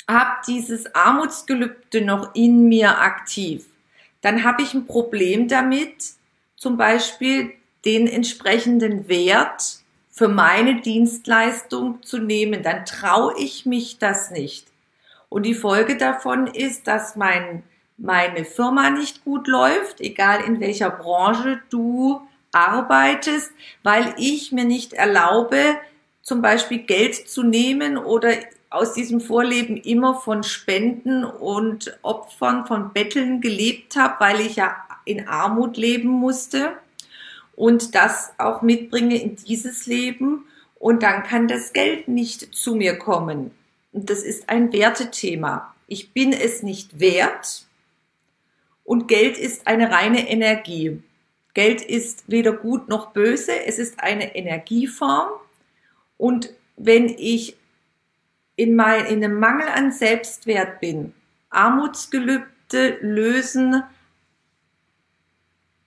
habe 0.08 0.42
dieses 0.48 0.94
Armutsgelübde 0.96 2.02
noch 2.02 2.36
in 2.36 2.68
mir 2.68 3.00
aktiv. 3.00 3.66
Dann 4.22 4.44
habe 4.44 4.62
ich 4.62 4.74
ein 4.74 4.86
Problem 4.86 5.48
damit, 5.48 5.96
zum 6.56 6.78
Beispiel 6.78 7.54
den 7.86 8.08
entsprechenden 8.08 9.08
Wert 9.10 9.80
für 10.10 10.28
meine 10.28 10.82
Dienstleistung 10.82 12.02
zu 12.04 12.20
nehmen, 12.20 12.64
dann 12.64 12.86
traue 12.86 13.34
ich 13.38 13.66
mich 13.66 13.98
das 13.98 14.32
nicht. 14.32 14.68
Und 15.28 15.44
die 15.44 15.56
Folge 15.56 15.98
davon 15.98 16.48
ist, 16.48 16.88
dass 16.88 17.16
mein, 17.16 17.64
meine 17.98 18.46
Firma 18.46 18.92
nicht 18.92 19.26
gut 19.26 19.48
läuft, 19.48 20.00
egal 20.00 20.44
in 20.44 20.60
welcher 20.60 20.92
Branche 20.92 21.60
du 21.72 22.22
arbeitest, 22.52 23.52
weil 23.82 24.14
ich 24.18 24.52
mir 24.52 24.66
nicht 24.66 24.94
erlaube, 24.94 25.78
zum 26.22 26.42
Beispiel 26.42 26.80
Geld 26.84 27.16
zu 27.28 27.42
nehmen 27.42 27.98
oder 27.98 28.34
aus 28.74 28.94
diesem 28.94 29.22
Vorleben 29.22 29.78
immer 29.78 30.16
von 30.16 30.42
Spenden 30.42 31.24
und 31.24 31.98
Opfern 32.02 32.66
von 32.66 32.92
Betteln 32.92 33.40
gelebt 33.40 33.96
habe, 33.96 34.16
weil 34.20 34.42
ich 34.42 34.56
ja 34.56 34.76
in 35.06 35.28
Armut 35.28 35.78
leben 35.78 36.10
musste 36.10 36.72
und 37.56 37.94
das 37.94 38.34
auch 38.40 38.64
mitbringe 38.64 39.22
in 39.22 39.36
dieses 39.36 39.86
Leben 39.86 40.46
und 40.80 41.04
dann 41.04 41.22
kann 41.22 41.48
das 41.48 41.74
Geld 41.74 42.08
nicht 42.08 42.56
zu 42.56 42.74
mir 42.74 42.98
kommen. 42.98 43.52
Und 43.92 44.10
das 44.10 44.24
ist 44.24 44.50
ein 44.50 44.74
Wertethema. 44.74 45.76
Ich 45.86 46.12
bin 46.12 46.34
es 46.34 46.64
nicht 46.64 47.00
wert 47.00 47.68
und 48.84 49.08
Geld 49.08 49.38
ist 49.38 49.68
eine 49.68 49.92
reine 49.92 50.28
Energie. 50.28 51.00
Geld 51.54 51.84
ist 51.84 52.24
weder 52.26 52.54
gut 52.54 52.90
noch 52.90 53.12
böse, 53.12 53.52
es 53.68 53.78
ist 53.78 54.00
eine 54.00 54.36
Energieform 54.36 55.30
und 56.18 56.50
wenn 56.76 57.08
ich 57.08 57.56
in, 58.56 58.76
mein, 58.76 59.06
in 59.06 59.24
einem 59.24 59.40
Mangel 59.40 59.68
an 59.68 59.92
Selbstwert 59.92 60.80
bin, 60.80 61.14
Armutsgelübde 61.50 62.98
lösen 63.02 63.84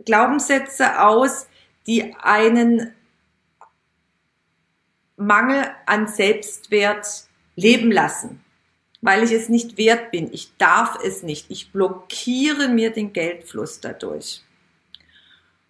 Glaubenssätze 0.05 1.03
aus, 1.03 1.49
die 1.87 2.15
einen 2.17 2.93
Mangel 5.17 5.65
an 5.87 6.07
Selbstwert 6.09 7.07
leben 7.57 7.91
lassen, 7.91 8.45
weil 9.01 9.23
ich 9.23 9.33
es 9.33 9.49
nicht 9.49 9.79
wert 9.79 10.11
bin. 10.11 10.33
Ich 10.33 10.57
darf 10.59 10.99
es 11.03 11.23
nicht. 11.23 11.51
Ich 11.51 11.73
blockiere 11.73 12.69
mir 12.69 12.91
den 12.91 13.13
Geldfluss 13.13 13.81
dadurch. 13.81 14.43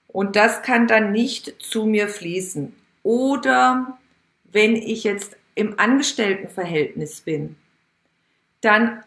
Und 0.09 0.37
das 0.37 0.62
kann 0.62 0.87
dann 0.87 1.12
nicht 1.12 1.55
zu 1.62 1.85
mir 1.85 2.09
fließen. 2.09 2.75
Oder 3.03 3.99
wenn 4.45 4.75
ich 4.75 5.05
jetzt 5.05 5.37
im 5.57 5.79
Angestelltenverhältnis 5.81 7.23
bin, 7.23 7.57
dann 8.61 9.03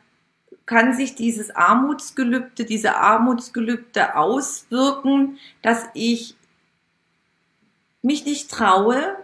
kann 0.65 0.93
sich 0.93 1.15
dieses 1.15 1.55
Armutsgelübde, 1.55 2.65
diese 2.65 2.97
Armutsgelübde 2.97 4.15
auswirken, 4.15 5.39
dass 5.61 5.85
ich 5.93 6.35
mich 8.01 8.25
nicht 8.25 8.51
traue, 8.51 9.15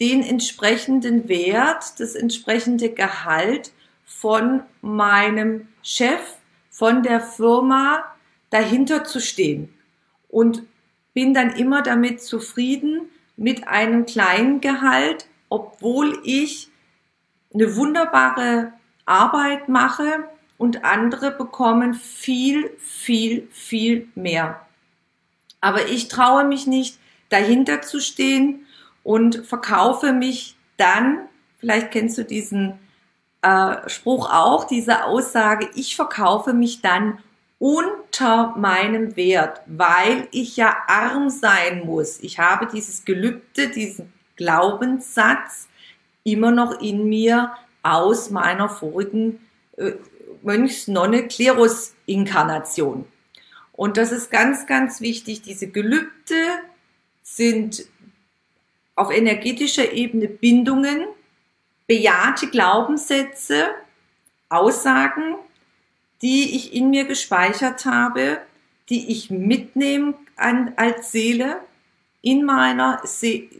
den 0.00 0.22
entsprechenden 0.22 1.28
Wert, 1.28 1.98
das 1.98 2.14
entsprechende 2.14 2.90
Gehalt 2.90 3.72
von 4.04 4.62
meinem 4.80 5.68
Chef, 5.82 6.20
von 6.70 7.02
der 7.02 7.20
Firma 7.20 8.04
dahinter 8.50 9.04
zu 9.04 9.20
stehen. 9.20 9.74
Und 10.28 10.62
bin 11.14 11.34
dann 11.34 11.50
immer 11.50 11.82
damit 11.82 12.22
zufrieden 12.22 13.08
mit 13.36 13.66
einem 13.66 14.06
kleinen 14.06 14.60
Gehalt, 14.60 15.26
obwohl 15.48 16.20
ich 16.24 16.68
eine 17.52 17.76
wunderbare 17.76 18.72
Arbeit 19.04 19.68
mache 19.68 20.28
und 20.58 20.84
andere 20.84 21.30
bekommen 21.30 21.94
viel, 21.94 22.70
viel, 22.78 23.48
viel 23.52 24.08
mehr. 24.14 24.66
Aber 25.60 25.86
ich 25.88 26.08
traue 26.08 26.44
mich 26.44 26.66
nicht, 26.66 26.98
dahinter 27.30 27.82
zu 27.82 28.00
stehen 28.00 28.66
und 29.02 29.46
verkaufe 29.46 30.12
mich 30.12 30.56
dann, 30.76 31.28
vielleicht 31.58 31.90
kennst 31.90 32.18
du 32.18 32.24
diesen 32.24 32.78
äh, 33.42 33.88
Spruch 33.88 34.30
auch, 34.30 34.64
diese 34.64 35.04
Aussage, 35.04 35.68
ich 35.74 35.96
verkaufe 35.96 36.52
mich 36.52 36.80
dann 36.80 37.18
unter 37.58 38.54
meinem 38.56 39.16
Wert, 39.16 39.60
weil 39.66 40.28
ich 40.30 40.56
ja 40.56 40.76
arm 40.86 41.28
sein 41.28 41.84
muss. 41.84 42.20
Ich 42.20 42.38
habe 42.38 42.66
dieses 42.66 43.04
Gelübde, 43.04 43.68
diesen 43.68 44.12
Glaubenssatz 44.38 45.68
immer 46.24 46.50
noch 46.50 46.80
in 46.80 47.06
mir 47.06 47.52
aus 47.82 48.30
meiner 48.30 48.70
vorigen 48.70 49.46
äh, 49.76 49.92
Mönchs-Nonne-Klerus-Inkarnation. 50.42 53.04
Und 53.72 53.98
das 53.98 54.12
ist 54.12 54.30
ganz, 54.30 54.66
ganz 54.66 55.00
wichtig. 55.00 55.40
Diese 55.42 55.66
Gelübde 55.68 56.60
sind 57.22 57.86
auf 58.94 59.10
energetischer 59.10 59.92
Ebene 59.92 60.28
Bindungen, 60.28 61.06
bejahte 61.86 62.48
Glaubenssätze, 62.48 63.70
Aussagen, 64.48 65.34
die 66.22 66.56
ich 66.56 66.72
in 66.74 66.88
mir 66.90 67.04
gespeichert 67.04 67.84
habe, 67.84 68.38
die 68.88 69.12
ich 69.12 69.30
mitnehme 69.30 70.14
an, 70.36 70.72
als 70.76 71.12
Seele 71.12 71.60
in 72.22 72.44
meiner 72.44 73.00
See 73.04 73.50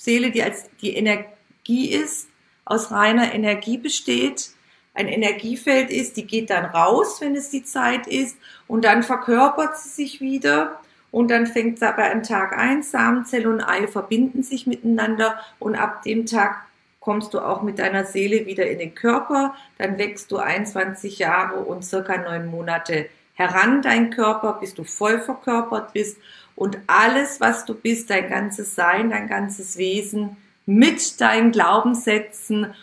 Seele, 0.00 0.30
die 0.30 0.42
als 0.42 0.64
die 0.80 0.96
Energie 0.96 1.90
ist, 1.90 2.28
aus 2.64 2.90
reiner 2.90 3.34
Energie 3.34 3.76
besteht, 3.76 4.50
ein 4.94 5.08
Energiefeld 5.08 5.90
ist, 5.90 6.16
die 6.16 6.26
geht 6.26 6.48
dann 6.48 6.64
raus, 6.64 7.20
wenn 7.20 7.36
es 7.36 7.50
die 7.50 7.64
Zeit 7.64 8.06
ist, 8.06 8.38
und 8.66 8.86
dann 8.86 9.02
verkörpert 9.02 9.78
sie 9.78 9.90
sich 9.90 10.20
wieder 10.22 10.80
und 11.10 11.30
dann 11.30 11.46
fängt 11.46 11.76
es 11.76 11.82
aber 11.82 12.10
am 12.10 12.22
Tag 12.22 12.56
ein, 12.56 12.82
Samenzelle 12.82 13.48
und 13.50 13.60
Ei 13.60 13.86
verbinden 13.86 14.42
sich 14.42 14.66
miteinander 14.66 15.38
und 15.58 15.74
ab 15.74 16.02
dem 16.02 16.24
Tag 16.24 16.64
kommst 16.98 17.34
du 17.34 17.40
auch 17.40 17.60
mit 17.60 17.78
deiner 17.78 18.06
Seele 18.06 18.46
wieder 18.46 18.70
in 18.70 18.78
den 18.78 18.94
Körper, 18.94 19.54
dann 19.76 19.98
wächst 19.98 20.32
du 20.32 20.38
21 20.38 21.18
Jahre 21.18 21.60
und 21.60 21.84
circa 21.84 22.16
neun 22.16 22.46
Monate 22.46 23.10
heran, 23.34 23.82
dein 23.82 24.08
Körper, 24.10 24.54
bis 24.60 24.74
du 24.74 24.84
voll 24.84 25.20
verkörpert 25.20 25.92
bist 25.92 26.16
und 26.60 26.76
alles, 26.88 27.40
was 27.40 27.64
du 27.64 27.72
bist, 27.72 28.10
dein 28.10 28.28
ganzes 28.28 28.74
Sein, 28.74 29.08
dein 29.08 29.28
ganzes 29.28 29.78
Wesen 29.78 30.36
mit 30.66 31.18
deinen 31.18 31.52
Glaubenssätzen 31.52 32.74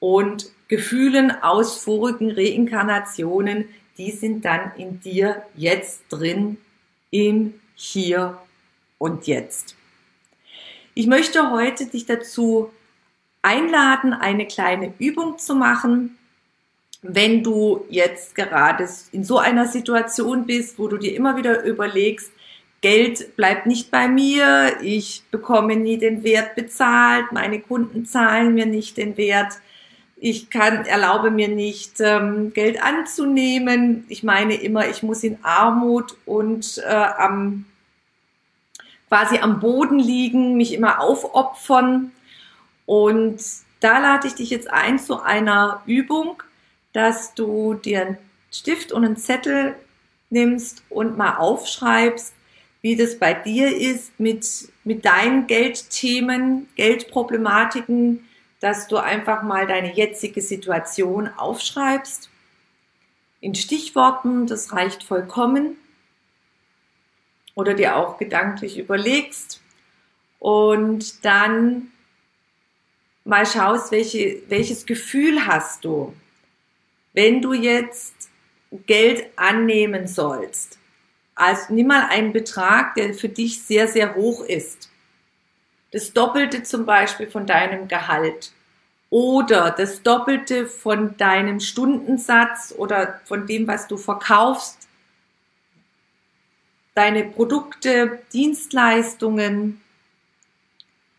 und 0.00 0.50
Gefühlen 0.68 1.30
aus 1.42 1.76
vorigen 1.84 2.30
Reinkarnationen, 2.30 3.66
die 3.98 4.10
sind 4.10 4.46
dann 4.46 4.72
in 4.78 5.00
dir 5.00 5.42
jetzt 5.54 6.04
drin 6.08 6.56
im 7.10 7.52
Hier 7.74 8.38
und 8.96 9.26
Jetzt. 9.26 9.76
Ich 10.94 11.06
möchte 11.06 11.50
heute 11.50 11.84
dich 11.84 12.06
dazu 12.06 12.70
einladen, 13.42 14.14
eine 14.14 14.46
kleine 14.46 14.94
Übung 14.98 15.36
zu 15.36 15.54
machen, 15.54 16.16
wenn 17.02 17.42
du 17.42 17.84
jetzt 17.90 18.34
gerade 18.34 18.88
in 19.12 19.24
so 19.24 19.36
einer 19.36 19.66
Situation 19.66 20.46
bist, 20.46 20.78
wo 20.78 20.88
du 20.88 20.96
dir 20.96 21.14
immer 21.14 21.36
wieder 21.36 21.64
überlegst, 21.64 22.32
Geld 22.86 23.34
bleibt 23.34 23.66
nicht 23.66 23.90
bei 23.90 24.06
mir, 24.06 24.76
ich 24.80 25.24
bekomme 25.32 25.74
nie 25.74 25.98
den 25.98 26.22
Wert 26.22 26.54
bezahlt, 26.54 27.32
meine 27.32 27.58
Kunden 27.58 28.06
zahlen 28.06 28.54
mir 28.54 28.66
nicht 28.66 28.96
den 28.96 29.16
Wert, 29.16 29.54
ich 30.14 30.50
kann, 30.50 30.86
erlaube 30.86 31.32
mir 31.32 31.48
nicht, 31.48 31.94
ähm, 31.98 32.52
Geld 32.52 32.80
anzunehmen. 32.80 34.04
Ich 34.08 34.22
meine 34.22 34.54
immer, 34.54 34.88
ich 34.88 35.02
muss 35.02 35.24
in 35.24 35.36
Armut 35.42 36.16
und 36.26 36.78
äh, 36.78 36.92
am, 36.92 37.64
quasi 39.08 39.38
am 39.38 39.58
Boden 39.58 39.98
liegen, 39.98 40.56
mich 40.56 40.72
immer 40.72 41.00
aufopfern. 41.00 42.12
Und 42.86 43.42
da 43.80 43.98
lade 43.98 44.28
ich 44.28 44.36
dich 44.36 44.50
jetzt 44.50 44.70
ein 44.70 45.00
zu 45.00 45.20
einer 45.20 45.82
Übung, 45.86 46.40
dass 46.92 47.34
du 47.34 47.74
dir 47.74 48.02
einen 48.02 48.18
Stift 48.52 48.92
und 48.92 49.04
einen 49.04 49.16
Zettel 49.16 49.74
nimmst 50.30 50.84
und 50.88 51.18
mal 51.18 51.38
aufschreibst, 51.38 52.35
wie 52.86 52.94
das 52.94 53.18
bei 53.18 53.34
dir 53.34 53.76
ist 53.76 54.20
mit, 54.20 54.46
mit 54.84 55.04
deinen 55.04 55.48
Geldthemen, 55.48 56.68
Geldproblematiken, 56.76 58.28
dass 58.60 58.86
du 58.86 58.98
einfach 58.98 59.42
mal 59.42 59.66
deine 59.66 59.92
jetzige 59.92 60.40
Situation 60.40 61.26
aufschreibst. 61.26 62.30
In 63.40 63.56
Stichworten, 63.56 64.46
das 64.46 64.72
reicht 64.72 65.02
vollkommen. 65.02 65.76
Oder 67.56 67.74
dir 67.74 67.96
auch 67.96 68.18
gedanklich 68.18 68.78
überlegst. 68.78 69.60
Und 70.38 71.24
dann 71.24 71.88
mal 73.24 73.46
schaust, 73.46 73.90
welche, 73.90 74.42
welches 74.46 74.86
Gefühl 74.86 75.44
hast 75.44 75.84
du, 75.84 76.14
wenn 77.14 77.42
du 77.42 77.52
jetzt 77.52 78.14
Geld 78.86 79.26
annehmen 79.34 80.06
sollst. 80.06 80.78
Also 81.36 81.74
nimm 81.74 81.88
mal 81.88 82.08
einen 82.08 82.32
Betrag, 82.32 82.94
der 82.94 83.14
für 83.14 83.28
dich 83.28 83.62
sehr, 83.62 83.86
sehr 83.86 84.14
hoch 84.14 84.42
ist. 84.42 84.88
Das 85.92 86.12
Doppelte 86.12 86.62
zum 86.62 86.86
Beispiel 86.86 87.28
von 87.28 87.46
deinem 87.46 87.86
Gehalt. 87.88 88.52
Oder 89.10 89.70
das 89.70 90.02
Doppelte 90.02 90.66
von 90.66 91.16
deinem 91.16 91.60
Stundensatz 91.60 92.74
oder 92.76 93.20
von 93.24 93.46
dem, 93.46 93.68
was 93.68 93.86
du 93.86 93.96
verkaufst, 93.96 94.88
deine 96.94 97.24
Produkte, 97.24 98.20
Dienstleistungen. 98.32 99.80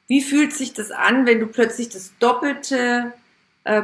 Wie 0.08 0.22
fühlt 0.22 0.52
sich 0.52 0.74
das 0.74 0.92
an, 0.92 1.26
wenn 1.26 1.40
du 1.40 1.48
plötzlich 1.48 1.90
das 1.90 2.12
Doppelte 2.18 3.14
äh, 3.64 3.84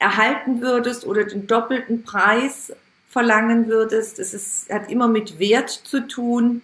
erhalten 0.00 0.60
würdest 0.60 1.06
oder 1.06 1.24
den 1.24 1.46
doppelten 1.46 2.02
Preis 2.02 2.72
verlangen 3.12 3.68
würdest? 3.68 4.18
Das 4.18 4.34
ist, 4.34 4.72
hat 4.72 4.90
immer 4.90 5.06
mit 5.06 5.38
Wert 5.38 5.70
zu 5.70 6.08
tun. 6.08 6.62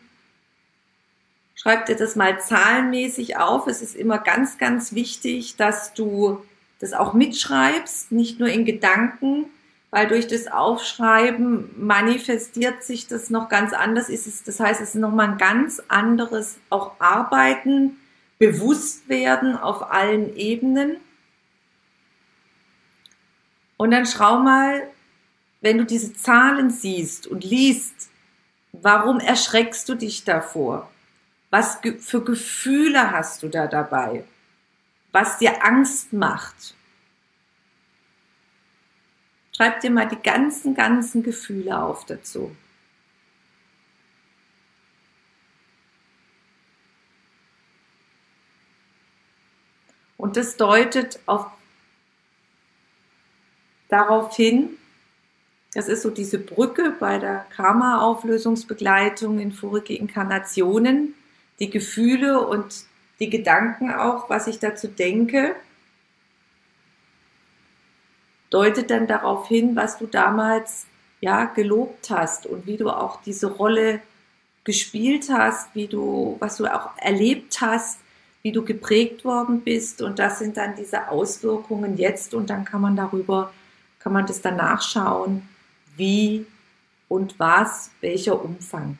Schreib 1.55 1.87
dir 1.87 1.97
das 1.97 2.17
mal 2.17 2.41
zahlenmäßig 2.41 3.37
auf. 3.37 3.67
Es 3.67 3.83
ist 3.83 3.95
immer 3.95 4.19
ganz, 4.19 4.59
ganz 4.59 4.95
wichtig, 4.95 5.57
dass 5.57 5.93
du 5.93 6.43
das 6.81 6.93
auch 6.95 7.13
mitschreibst, 7.13 8.13
nicht 8.13 8.41
nur 8.41 8.49
in 8.49 8.65
Gedanken, 8.65 9.47
weil 9.91 10.07
durch 10.07 10.27
das 10.27 10.47
Aufschreiben 10.47 11.71
manifestiert 11.77 12.83
sich 12.83 13.09
das 13.09 13.31
noch 13.31 13.49
ganz 13.49 13.73
anders. 13.73 14.09
Ist 14.09 14.27
es, 14.27 14.43
das 14.43 14.61
heißt, 14.61 14.81
es 14.81 14.91
ist 14.91 15.01
nochmal 15.01 15.31
ein 15.31 15.39
ganz 15.39 15.83
anderes 15.89 16.59
auch 16.71 16.93
Arbeiten, 16.99 17.99
Bewusstwerden 18.39 19.57
auf 19.57 19.91
allen 19.91 20.35
Ebenen. 20.37 20.99
Und 23.77 23.91
dann 23.91 24.07
schau 24.07 24.39
mal, 24.39 24.89
wenn 25.61 25.79
du 25.79 25.85
diese 25.85 26.14
Zahlen 26.14 26.71
siehst 26.71 27.27
und 27.27 27.44
liest, 27.44 28.11
warum 28.73 29.21
erschreckst 29.21 29.88
du 29.88 29.94
dich 29.94 30.25
davor? 30.25 30.90
Was 31.51 31.81
für 31.99 32.23
Gefühle 32.23 33.11
hast 33.11 33.42
du 33.42 33.49
da 33.49 33.66
dabei? 33.66 34.25
Was 35.12 35.38
dir 35.38 35.64
Angst 35.64 36.12
macht? 36.12 36.75
Schreib 39.57 39.81
dir 39.81 39.90
mal 39.90 40.07
die 40.07 40.23
ganzen, 40.23 40.75
ganzen 40.75 41.25
Gefühle 41.25 41.77
auf 41.77 42.05
dazu. 42.05 42.55
Und 50.16 50.37
das 50.37 50.57
deutet 50.57 51.18
auf, 51.27 51.47
darauf 53.88 54.37
hin, 54.37 54.78
das 55.74 55.88
ist 55.88 56.02
so 56.02 56.11
diese 56.11 56.38
Brücke 56.38 56.94
bei 56.98 57.18
der 57.18 57.46
Karma-Auflösungsbegleitung 57.54 59.38
in 59.38 59.52
vorige 59.52 59.94
Inkarnationen, 59.94 61.14
die 61.61 61.70
Gefühle 61.70 62.46
und 62.46 62.85
die 63.20 63.31
Gedanken 63.31 63.92
auch, 63.92 64.31
was 64.31 64.46
ich 64.46 64.59
dazu 64.59 64.88
denke, 64.88 65.54
deutet 68.50 68.90
dann 68.90 69.07
darauf 69.07 69.48
hin, 69.48 69.76
was 69.76 69.98
du 69.98 70.07
damals 70.07 70.87
ja 71.20 71.44
gelobt 71.44 72.11
hast 72.11 72.46
und 72.46 72.66
wie 72.66 72.76
du 72.76 72.88
auch 72.88 73.20
diese 73.22 73.48
Rolle 73.48 74.00
gespielt 74.64 75.28
hast, 75.31 75.74
wie 75.74 75.87
du, 75.87 76.37
was 76.40 76.57
du 76.57 76.66
auch 76.66 76.90
erlebt 76.98 77.61
hast, 77.61 77.98
wie 78.42 78.52
du 78.52 78.64
geprägt 78.64 79.24
worden 79.24 79.62
bist. 79.62 80.00
Und 80.00 80.18
das 80.18 80.38
sind 80.38 80.57
dann 80.57 80.76
diese 80.76 81.09
Auswirkungen 81.09 81.96
jetzt. 81.96 82.35
Und 82.35 82.50
dann 82.50 82.64
kann 82.64 82.81
man 82.81 82.96
darüber, 82.96 83.52
kann 83.98 84.12
man 84.12 84.26
das 84.26 84.40
dann 84.40 84.57
nachschauen, 84.57 85.48
wie 85.99 86.47
und 87.09 87.39
was, 87.39 87.91
welcher 88.01 88.43
Umfang. 88.43 88.99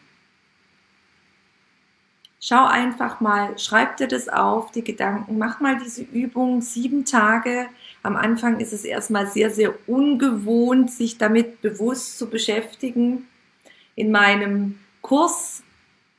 Schau 2.41 2.67
einfach 2.67 3.21
mal, 3.21 3.59
schreib 3.59 3.97
dir 3.97 4.07
das 4.07 4.29
auf, 4.29 4.71
die 4.71 4.85
Gedanken, 4.85 5.39
mach 5.39 5.61
mal 5.61 5.77
diese 5.77 6.03
Übung 6.03 6.63
sieben 6.63 7.05
Tage. 7.05 7.67
Am 8.03 8.15
Anfang 8.15 8.61
ist 8.61 8.73
es 8.73 8.85
erstmal 8.85 9.27
sehr, 9.27 9.51
sehr 9.51 9.75
ungewohnt, 9.89 10.91
sich 10.91 11.19
damit 11.19 11.61
bewusst 11.63 12.17
zu 12.17 12.31
beschäftigen. 12.31 13.27
In 13.97 14.13
meinem 14.13 14.79
Kurs 15.03 15.65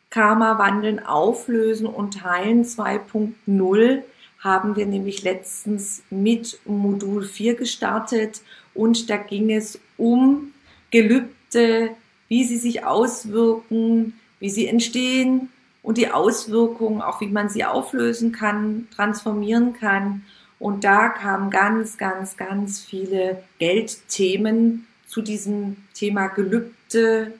Karma 0.10 0.58
wandeln, 0.58 1.06
auflösen 1.06 1.86
und 1.86 2.24
heilen 2.24 2.65
2.0 2.65 4.04
haben 4.39 4.76
wir 4.76 4.86
nämlich 4.86 5.24
letztens 5.24 6.02
mit 6.10 6.60
Modul 6.65 7.24
4 7.24 7.56
gestartet 7.56 8.42
und 8.74 9.10
da 9.10 9.18
ging 9.18 9.52
es 9.52 9.80
um 9.98 10.54
Gelübde, 10.91 11.91
wie 12.28 12.43
sie 12.43 12.58
sich 12.58 12.86
auswirken, 12.86 14.13
wie 14.39 14.49
sie 14.49 14.67
entstehen, 14.67 15.49
und 15.82 15.97
die 15.97 16.12
Auswirkungen, 16.12 17.02
auch 17.02 17.21
wie 17.21 17.28
man 17.28 17.49
sie 17.49 17.63
auflösen 17.65 18.32
kann, 18.32 18.88
transformieren 18.95 19.73
kann. 19.73 20.25
Und 20.60 20.84
da 20.84 21.10
kamen 21.10 21.49
ganz, 21.49 21.97
ganz, 21.97 22.36
ganz 22.36 22.82
viele 22.82 23.43
Geldthemen 23.60 24.86
zu 25.08 25.21
diesem 25.21 25.78
Thema 25.93 26.28
Gelübde, 26.28 27.34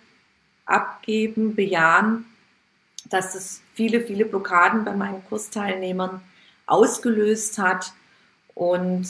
abgeben, 0.66 1.56
bejahen, 1.56 2.26
dass 3.10 3.36
es 3.36 3.62
viele, 3.74 4.02
viele 4.02 4.26
Blockaden 4.26 4.86
bei 4.86 4.96
meinen 4.96 5.24
Kursteilnehmern 5.28 6.22
ausgelöst 6.66 7.58
hat. 7.58 7.92
Und 8.56 9.08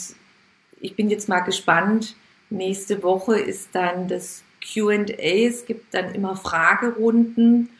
ich 0.80 0.96
bin 0.96 1.10
jetzt 1.10 1.28
mal 1.28 1.40
gespannt. 1.40 2.16
Nächste 2.50 3.02
Woche 3.02 3.38
ist 3.38 3.70
dann 3.72 4.08
das 4.08 4.42
QA. 4.60 5.04
Es 5.46 5.64
gibt 5.64 5.94
dann 5.94 6.14
immer 6.14 6.36
Fragerunden 6.36 7.70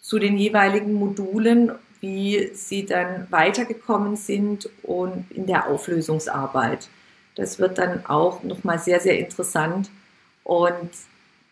zu 0.00 0.18
den 0.18 0.36
jeweiligen 0.36 0.92
Modulen, 0.94 1.72
wie 2.00 2.50
sie 2.54 2.84
dann 2.84 3.26
weitergekommen 3.30 4.16
sind 4.16 4.68
und 4.82 5.30
in 5.30 5.46
der 5.46 5.68
Auflösungsarbeit. 5.68 6.88
Das 7.34 7.58
wird 7.58 7.78
dann 7.78 8.06
auch 8.06 8.42
nochmal 8.42 8.78
sehr, 8.78 9.00
sehr 9.00 9.18
interessant. 9.18 9.90
Und 10.44 10.90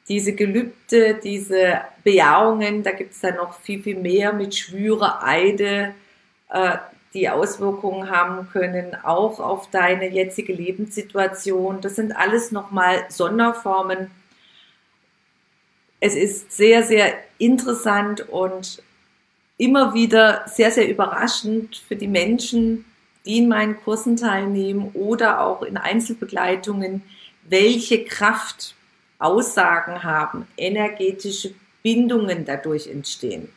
diese 0.08 0.34
Gelübde, 0.34 1.14
diese 1.14 1.80
Bejahungen, 2.04 2.82
da 2.82 2.92
gibt 2.92 3.12
es 3.12 3.20
dann 3.20 3.36
noch 3.36 3.58
viel, 3.60 3.82
viel 3.82 3.98
mehr 3.98 4.32
mit 4.32 4.54
Schwüre, 4.54 5.22
Eide, 5.22 5.94
äh, 6.50 6.76
die 7.14 7.29
Auswirkungen 7.29 8.11
haben 8.11 8.48
können, 8.51 8.96
auch 9.03 9.38
auf 9.38 9.70
deine 9.70 10.09
jetzige 10.09 10.53
Lebenssituation. 10.53 11.81
Das 11.81 11.96
sind 11.96 12.16
alles 12.16 12.53
nochmal 12.53 13.05
Sonderformen. 13.09 14.11
Es 16.01 16.14
ist 16.14 16.53
sehr, 16.53 16.83
sehr 16.83 17.14
interessant 17.38 18.29
und 18.29 18.83
immer 19.59 19.94
wieder 19.94 20.44
sehr, 20.46 20.70
sehr 20.70 20.88
überraschend 20.88 21.77
für 21.77 21.96
die 21.96 22.09
Menschen, 22.09 22.85
die 23.25 23.38
in 23.38 23.48
meinen 23.48 23.77
Kursen 23.83 24.16
teilnehmen 24.16 24.90
oder 24.94 25.40
auch 25.40 25.62
in 25.62 25.77
Einzelbegleitungen, 25.77 27.03
welche 27.48 28.05
Kraft 28.05 28.75
Aussagen 29.18 30.03
haben, 30.03 30.48
energetische 30.57 31.55
Bindungen 31.83 32.44
dadurch 32.44 32.88
entstehen. 32.88 33.48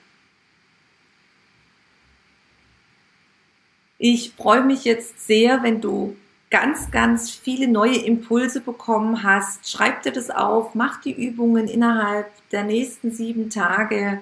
Ich 3.97 4.33
freue 4.35 4.63
mich 4.63 4.83
jetzt 4.83 5.25
sehr, 5.25 5.63
wenn 5.63 5.79
du 5.79 6.15
ganz, 6.49 6.91
ganz 6.91 7.31
viele 7.31 7.67
neue 7.67 7.97
Impulse 7.97 8.61
bekommen 8.61 9.23
hast. 9.23 9.69
Schreib 9.69 10.03
dir 10.03 10.11
das 10.11 10.29
auf, 10.29 10.75
mach 10.75 11.01
die 11.01 11.13
Übungen 11.13 11.67
innerhalb 11.67 12.27
der 12.49 12.63
nächsten 12.63 13.11
sieben 13.11 13.49
Tage, 13.49 14.21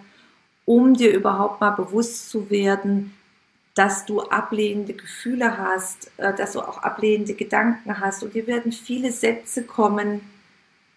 um 0.66 0.94
dir 0.94 1.14
überhaupt 1.14 1.60
mal 1.60 1.72
bewusst 1.72 2.30
zu 2.30 2.50
werden, 2.50 3.14
dass 3.76 4.06
du 4.06 4.22
ablehnende 4.22 4.94
Gefühle 4.94 5.58
hast, 5.58 6.12
äh, 6.18 6.34
dass 6.34 6.54
du 6.54 6.62
auch 6.62 6.84
ablehnende 6.84 7.34
Gedanken 7.34 8.00
hast. 8.00 8.24
Und 8.24 8.36
dir 8.36 8.46
werden 8.46 8.72
viele 8.72 9.12
Sätze 9.12 9.64
kommen 9.64 10.22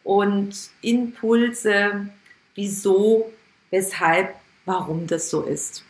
und 0.04 0.54
Impulse, 0.82 2.08
wieso, 2.54 3.32
weshalb, 3.70 4.34
warum 4.66 5.06
das 5.06 5.30
so 5.30 5.42
ist. 5.42 5.84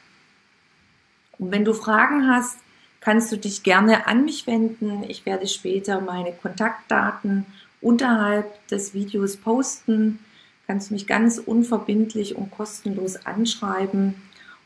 Und 1.38 1.50
wenn 1.50 1.64
du 1.64 1.74
Fragen 1.74 2.28
hast, 2.28 2.58
kannst 3.06 3.30
du 3.30 3.38
dich 3.38 3.62
gerne 3.62 4.08
an 4.08 4.24
mich 4.24 4.48
wenden. 4.48 5.04
Ich 5.06 5.26
werde 5.26 5.46
später 5.46 6.00
meine 6.00 6.32
Kontaktdaten 6.32 7.46
unterhalb 7.80 8.66
des 8.66 8.94
Videos 8.94 9.36
posten. 9.36 10.18
Kannst 10.66 10.90
du 10.90 10.94
mich 10.94 11.06
ganz 11.06 11.38
unverbindlich 11.38 12.34
und 12.34 12.50
kostenlos 12.50 13.24
anschreiben. 13.24 14.16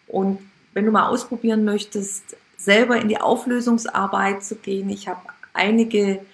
Und 0.07 0.39
wenn 0.73 0.87
du 0.87 0.91
mal 0.91 1.09
ausprobieren 1.09 1.67
möchtest, 1.67 2.35
selber 2.57 2.99
in 2.99 3.09
die 3.09 3.21
Auflösungsarbeit 3.21 4.43
zu 4.43 4.55
gehen, 4.55 4.89
ich 4.89 5.07
habe 5.07 5.21
einige 5.53 6.25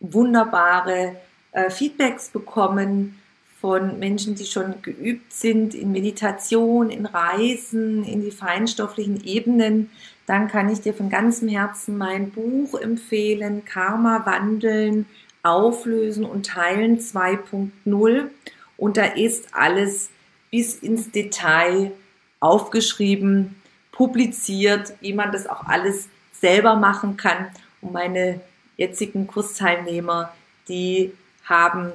wunderbare 0.00 1.16
äh, 1.52 1.68
Feedbacks 1.68 2.30
bekommen 2.30 3.18
von 3.60 3.98
Menschen, 3.98 4.36
die 4.36 4.46
schon 4.46 4.80
geübt 4.80 5.34
sind 5.34 5.74
in 5.74 5.92
Meditation, 5.92 6.88
in 6.88 7.04
Reisen, 7.04 8.04
in 8.04 8.22
die 8.22 8.30
feinstofflichen 8.30 9.22
Ebenen, 9.22 9.90
dann 10.26 10.48
kann 10.48 10.68
ich 10.68 10.80
dir 10.80 10.94
von 10.94 11.10
ganzem 11.10 11.48
Herzen 11.48 11.98
mein 11.98 12.30
Buch 12.30 12.78
empfehlen, 12.80 13.64
Karma 13.64 14.24
wandeln, 14.24 15.06
auflösen 15.42 16.24
und 16.24 16.46
teilen 16.46 16.98
2.0. 16.98 18.30
Und 18.76 18.96
da 18.96 19.04
ist 19.04 19.48
alles 19.52 20.10
bis 20.50 20.76
ins 20.76 21.10
Detail 21.10 21.92
aufgeschrieben, 22.40 23.56
publiziert, 23.90 24.94
wie 25.00 25.12
man 25.12 25.32
das 25.32 25.46
auch 25.46 25.66
alles 25.66 26.08
selber 26.32 26.76
machen 26.76 27.16
kann. 27.16 27.48
Und 27.80 27.92
meine 27.92 28.40
jetzigen 28.76 29.26
Kursteilnehmer, 29.26 30.32
die 30.68 31.12
haben 31.44 31.92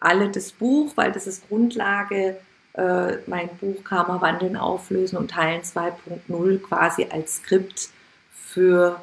alle 0.00 0.28
das 0.30 0.52
Buch, 0.52 0.92
weil 0.96 1.12
das 1.12 1.26
ist 1.26 1.48
Grundlage 1.48 2.36
äh, 2.74 3.18
mein 3.26 3.48
Buch 3.60 3.84
Karma 3.84 4.20
wandeln, 4.20 4.56
auflösen 4.56 5.16
und 5.18 5.30
teilen 5.30 5.62
2.0 5.62 6.58
quasi 6.60 7.06
als 7.10 7.36
Skript 7.36 7.90
für 8.32 9.02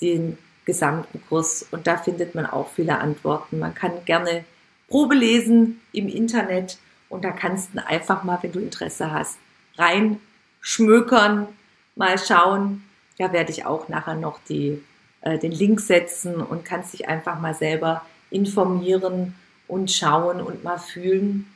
den 0.00 0.38
gesamten 0.64 1.22
Kurs. 1.28 1.66
Und 1.70 1.86
da 1.86 1.96
findet 1.96 2.34
man 2.34 2.46
auch 2.46 2.70
viele 2.70 2.98
Antworten. 2.98 3.58
Man 3.58 3.74
kann 3.74 4.04
gerne 4.04 4.44
Probe 4.88 5.14
lesen 5.14 5.80
im 5.92 6.08
Internet 6.08 6.78
und 7.08 7.24
da 7.24 7.30
kannst 7.30 7.74
du 7.74 7.86
einfach 7.86 8.24
mal, 8.24 8.38
wenn 8.42 8.52
du 8.52 8.60
Interesse 8.60 9.10
hast, 9.12 9.38
rein 9.76 10.20
schmökern, 10.60 11.46
mal 11.94 12.18
schauen. 12.18 12.82
Da 13.18 13.32
werde 13.32 13.52
ich 13.52 13.64
auch 13.64 13.88
nachher 13.88 14.14
noch 14.14 14.40
die, 14.48 14.82
äh, 15.20 15.38
den 15.38 15.52
Link 15.52 15.80
setzen 15.80 16.36
und 16.36 16.64
kannst 16.64 16.92
dich 16.92 17.08
einfach 17.08 17.40
mal 17.40 17.54
selber 17.54 18.04
informieren 18.30 19.34
und 19.68 19.90
schauen 19.90 20.40
und 20.40 20.64
mal 20.64 20.78
fühlen, 20.78 21.46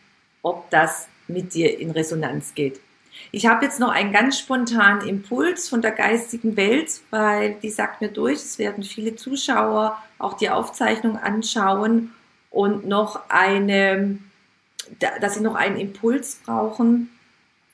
ob 0.42 0.70
das 0.70 1.08
mit 1.30 1.54
dir 1.54 1.78
in 1.78 1.90
Resonanz 1.90 2.54
geht. 2.54 2.80
Ich 3.32 3.46
habe 3.46 3.64
jetzt 3.64 3.80
noch 3.80 3.90
einen 3.90 4.12
ganz 4.12 4.38
spontanen 4.38 5.06
Impuls 5.06 5.68
von 5.68 5.82
der 5.82 5.92
geistigen 5.92 6.56
Welt, 6.56 7.00
weil 7.10 7.54
die 7.62 7.70
sagt 7.70 8.00
mir 8.00 8.08
durch, 8.08 8.38
es 8.38 8.58
werden 8.58 8.82
viele 8.82 9.14
Zuschauer 9.16 9.98
auch 10.18 10.36
die 10.36 10.50
Aufzeichnung 10.50 11.16
anschauen 11.16 12.12
und 12.50 12.86
noch 12.86 13.28
eine, 13.28 14.18
dass 14.98 15.34
sie 15.34 15.42
noch 15.42 15.54
einen 15.54 15.76
Impuls 15.76 16.40
brauchen. 16.44 17.10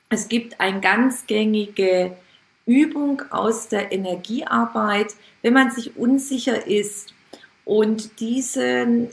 Es 0.09 0.27
gibt 0.27 0.59
eine 0.59 0.79
ganz 0.79 1.25
gängige 1.25 2.15
Übung 2.65 3.23
aus 3.31 3.69
der 3.69 3.91
Energiearbeit, 3.91 5.15
wenn 5.41 5.53
man 5.53 5.71
sich 5.71 5.97
unsicher 5.97 6.67
ist 6.67 7.13
und 7.65 8.19
diese 8.19 9.09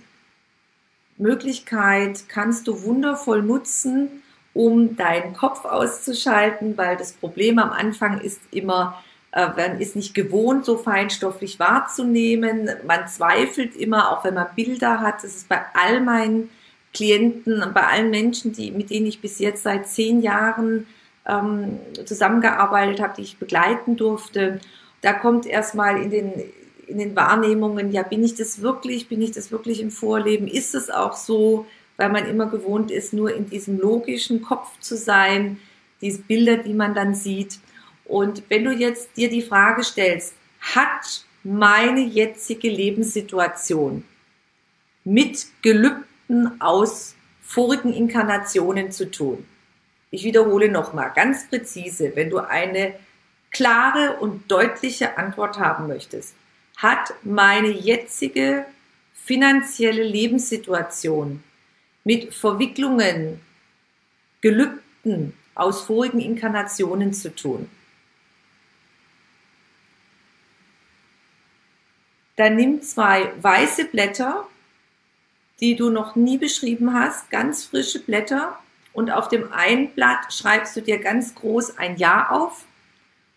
Möglichkeit 1.17 2.29
kannst 2.29 2.67
du 2.67 2.83
wundervoll 2.83 3.43
nutzen, 3.43 4.23
um 4.55 4.97
deinen 4.97 5.35
Kopf 5.35 5.65
auszuschalten, 5.65 6.79
weil 6.79 6.97
das 6.97 7.13
Problem 7.13 7.59
am 7.59 7.71
Anfang 7.71 8.21
ist 8.21 8.41
immer, 8.53 9.03
äh, 9.33 9.49
man 9.49 9.81
ist 9.81 9.97
nicht 9.97 10.15
gewohnt, 10.15 10.65
so 10.65 10.79
feinstofflich 10.79 11.59
wahrzunehmen. 11.59 12.71
Man 12.87 13.07
zweifelt 13.09 13.77
immer, 13.77 14.11
auch 14.11 14.25
wenn 14.25 14.35
man 14.35 14.47
Bilder 14.55 15.01
hat. 15.01 15.17
Das 15.25 15.35
ist 15.35 15.49
bei 15.49 15.61
all 15.75 16.01
meinen 16.01 16.49
Klienten 16.95 17.63
bei 17.75 17.83
allen 17.83 18.11
Menschen, 18.11 18.53
die, 18.53 18.71
mit 18.71 18.89
denen 18.91 19.07
ich 19.07 19.21
bis 19.21 19.41
jetzt 19.41 19.65
seit 19.65 19.89
zehn 19.89 20.23
Jahren 20.23 20.87
ähm, 21.27 21.81
zusammengearbeitet 22.05 23.01
habe, 23.01 23.15
die 23.17 23.23
ich 23.23 23.39
begleiten 23.39 23.97
durfte. 23.97 24.61
Da 25.03 25.13
kommt 25.13 25.45
erstmal 25.45 26.01
in 26.01 26.11
den, 26.11 26.33
in 26.87 26.99
den 26.99 27.17
Wahrnehmungen, 27.17 27.91
ja, 27.93 28.05
bin 28.05 28.23
ich 28.23 28.37
das 28.37 28.63
wirklich, 28.63 29.09
bin 29.09 29.21
ich 29.21 29.33
das 29.33 29.51
wirklich 29.51 29.81
im 29.81 29.91
Vorleben? 29.91 30.47
Ist 30.47 30.75
es 30.75 30.89
auch 30.89 31.15
so? 31.15 31.67
Weil 31.97 32.11
man 32.11 32.27
immer 32.27 32.47
gewohnt 32.47 32.91
ist, 32.91 33.13
nur 33.13 33.35
in 33.35 33.49
diesem 33.49 33.79
logischen 33.79 34.43
Kopf 34.43 34.79
zu 34.81 34.97
sein, 34.97 35.61
diese 36.01 36.23
Bilder, 36.23 36.59
die 36.59 36.75
man 36.75 36.95
dann 36.95 37.15
sieht. 37.15 37.61
Und 38.05 38.43
wenn 38.49 38.65
du 38.65 38.73
jetzt 38.73 39.17
dir 39.17 39.29
die 39.31 39.43
Frage 39.43 39.85
stellst, 39.85 40.35
hat 40.61 41.25
meine 41.43 42.01
jetzige 42.01 42.69
Lebenssituation 42.69 44.05
mit 45.05 45.47
Gelübden 45.63 46.61
aus 46.61 47.15
vorigen 47.43 47.93
Inkarnationen 47.93 48.91
zu 48.91 49.11
tun? 49.11 49.45
Ich 50.11 50.25
wiederhole 50.25 50.71
nochmal 50.71 51.13
ganz 51.15 51.49
präzise, 51.49 52.13
wenn 52.15 52.31
du 52.31 52.39
eine 52.39 52.95
klare 53.51 54.17
und 54.21 54.51
deutliche 54.51 55.17
Antwort 55.17 55.59
haben 55.59 55.87
möchtest. 55.87 56.35
Hat 56.77 57.15
meine 57.23 57.69
jetzige 57.69 58.67
finanzielle 59.13 60.03
Lebenssituation 60.03 61.43
mit 62.05 62.35
Verwicklungen, 62.35 63.41
Gelübden 64.41 65.33
aus 65.55 65.83
vorigen 65.83 66.21
Inkarnationen 66.21 67.15
zu 67.15 67.35
tun. 67.35 67.69
Dann 72.37 72.57
nimm 72.57 72.83
zwei 72.83 73.33
weiße 73.41 73.87
Blätter, 73.87 74.47
die 75.61 75.77
du 75.77 75.89
noch 75.89 76.17
nie 76.17 76.37
beschrieben 76.37 76.93
hast, 76.93 77.31
ganz 77.31 77.65
frische 77.65 78.01
Blätter 78.01 78.59
und 78.93 79.11
auf 79.11 79.29
dem 79.29 79.53
einen 79.53 79.91
Blatt 79.91 80.33
schreibst 80.33 80.77
du 80.77 80.83
dir 80.83 80.99
ganz 80.99 81.35
groß 81.35 81.79
ein 81.79 81.97
Ja 81.97 82.29
auf 82.31 82.67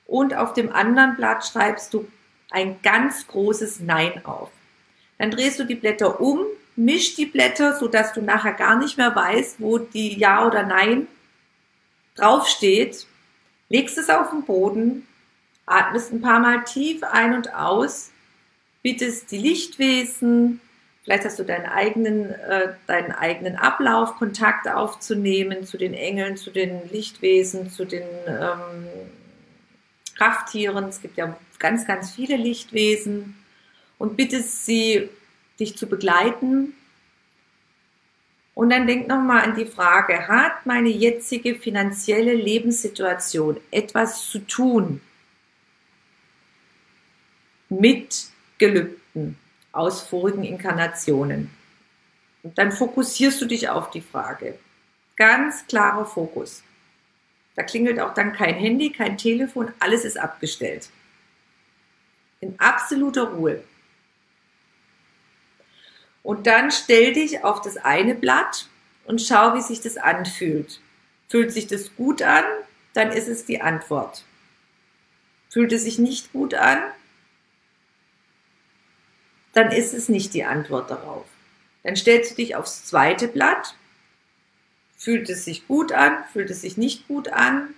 und 0.06 0.36
auf 0.36 0.54
dem 0.54 0.72
anderen 0.72 1.16
Blatt 1.16 1.46
schreibst 1.46 1.94
du 1.94 2.08
ein 2.50 2.82
ganz 2.82 3.28
großes 3.28 3.82
Nein 3.82 4.26
auf. 4.26 4.50
Dann 5.20 5.32
drehst 5.32 5.60
du 5.60 5.64
die 5.64 5.76
Blätter 5.76 6.20
um 6.20 6.40
misch 6.78 7.16
die 7.16 7.26
Blätter, 7.26 7.76
sodass 7.76 8.14
du 8.14 8.22
nachher 8.22 8.54
gar 8.54 8.78
nicht 8.78 8.98
mehr 8.98 9.16
weißt, 9.16 9.60
wo 9.60 9.78
die 9.78 10.18
Ja 10.18 10.46
oder 10.46 10.64
Nein 10.64 11.08
draufsteht, 12.16 13.06
legst 13.70 13.98
es 13.98 14.10
auf 14.10 14.30
den 14.30 14.44
Boden, 14.44 15.08
atmest 15.66 16.12
ein 16.12 16.22
paar 16.22 16.40
Mal 16.40 16.64
tief 16.64 17.04
ein 17.04 17.34
und 17.34 17.54
aus, 17.54 18.12
bittest 18.82 19.32
die 19.32 19.38
Lichtwesen, 19.38 20.62
vielleicht 21.04 21.26
hast 21.26 21.40
du 21.40 21.44
deinen 21.44 21.66
eigenen, 21.66 22.32
äh, 22.32 22.74
deinen 22.86 23.12
eigenen 23.12 23.56
Ablauf, 23.56 24.16
Kontakt 24.16 24.68
aufzunehmen 24.68 25.66
zu 25.66 25.78
den 25.78 25.94
Engeln, 25.94 26.38
zu 26.38 26.52
den 26.52 26.90
Lichtwesen, 26.92 27.70
zu 27.70 27.86
den 27.86 28.08
ähm, 28.28 28.88
Krafttieren. 30.16 30.86
Es 30.86 31.02
gibt 31.02 31.18
ja 31.18 31.38
ganz, 31.60 31.86
ganz 31.86 32.12
viele 32.12 32.38
Lichtwesen. 32.38 33.36
Und 33.98 34.16
bittest 34.16 34.66
sie, 34.66 35.10
dich 35.60 35.78
zu 35.78 35.88
begleiten 35.88 36.74
und 38.58 38.72
dann 38.72 38.88
denk 38.88 39.08
nochmal 39.08 39.44
an 39.44 39.56
die 39.56 39.66
Frage, 39.66 40.28
hat 40.28 40.66
meine 40.66 40.90
jetzige 40.90 41.54
finanzielle 41.54 42.34
Lebenssituation 42.34 43.60
etwas 43.70 44.30
zu 44.30 44.40
tun 44.40 45.00
mit 47.70 48.30
Gelübden 48.58 49.38
aus 49.72 50.02
vorigen 50.02 50.44
Inkarnationen? 50.44 51.52
Und 52.42 52.58
dann 52.58 52.72
fokussierst 52.72 53.40
du 53.42 53.46
dich 53.46 53.70
auf 53.70 53.92
die 53.92 54.02
Frage. 54.02 54.58
Ganz 55.16 55.68
klarer 55.68 56.06
Fokus. 56.06 56.64
Da 57.56 57.62
klingelt 57.62 58.00
auch 58.00 58.16
dann 58.16 58.34
kein 58.34 58.56
Handy, 58.56 58.92
kein 58.92 59.20
Telefon, 59.20 59.72
alles 59.80 60.04
ist 60.04 60.18
abgestellt. 60.18 60.90
In 62.40 62.60
absoluter 62.60 63.26
Ruhe. 63.34 63.64
Und 66.28 66.46
dann 66.46 66.72
stell 66.72 67.14
dich 67.14 67.46
auf 67.46 67.62
das 67.62 67.78
eine 67.78 68.14
Blatt 68.14 68.68
und 69.06 69.22
schau, 69.22 69.56
wie 69.56 69.62
sich 69.62 69.80
das 69.80 69.96
anfühlt. 69.96 70.82
Fühlt 71.30 71.54
sich 71.54 71.68
das 71.68 71.96
gut 71.96 72.22
an, 72.22 72.44
dann 72.92 73.14
ist 73.14 73.30
es 73.30 73.46
die 73.46 73.62
Antwort. 73.62 74.26
Fühlt 75.50 75.72
es 75.72 75.86
sich 75.86 76.00
nicht 76.00 76.34
gut 76.34 76.54
an, 76.54 76.84
dann 79.54 79.72
ist 79.72 79.94
es 79.94 80.10
nicht 80.10 80.34
die 80.34 80.44
Antwort 80.44 80.92
darauf. 80.92 81.26
Dann 81.84 81.96
stellst 81.96 82.32
du 82.32 82.36
dich 82.36 82.58
aufs 82.58 82.84
zweite 82.84 83.30
Blatt. 83.30 83.76
Fühlt 84.98 85.30
es 85.30 85.46
sich 85.46 85.66
gut 85.66 85.94
an, 85.94 86.26
fühlt 86.34 86.50
es 86.50 86.60
sich 86.60 86.76
nicht 86.76 87.08
gut 87.08 87.30
an. 87.30 87.74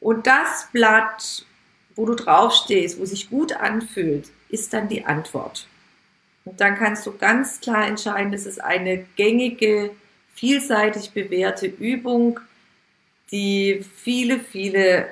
Und 0.00 0.26
das 0.26 0.68
Blatt, 0.70 1.46
wo 1.94 2.04
du 2.04 2.14
draufstehst, 2.14 3.00
wo 3.00 3.06
sich 3.06 3.30
gut 3.30 3.54
anfühlt, 3.54 4.30
ist 4.52 4.72
dann 4.72 4.88
die 4.88 5.04
Antwort. 5.04 5.66
Und 6.44 6.60
dann 6.60 6.76
kannst 6.76 7.06
du 7.06 7.16
ganz 7.16 7.60
klar 7.60 7.86
entscheiden, 7.86 8.30
das 8.30 8.46
ist 8.46 8.62
eine 8.62 9.04
gängige, 9.16 9.90
vielseitig 10.34 11.10
bewährte 11.10 11.66
Übung, 11.66 12.38
die 13.30 13.84
viele, 13.96 14.38
viele 14.38 15.08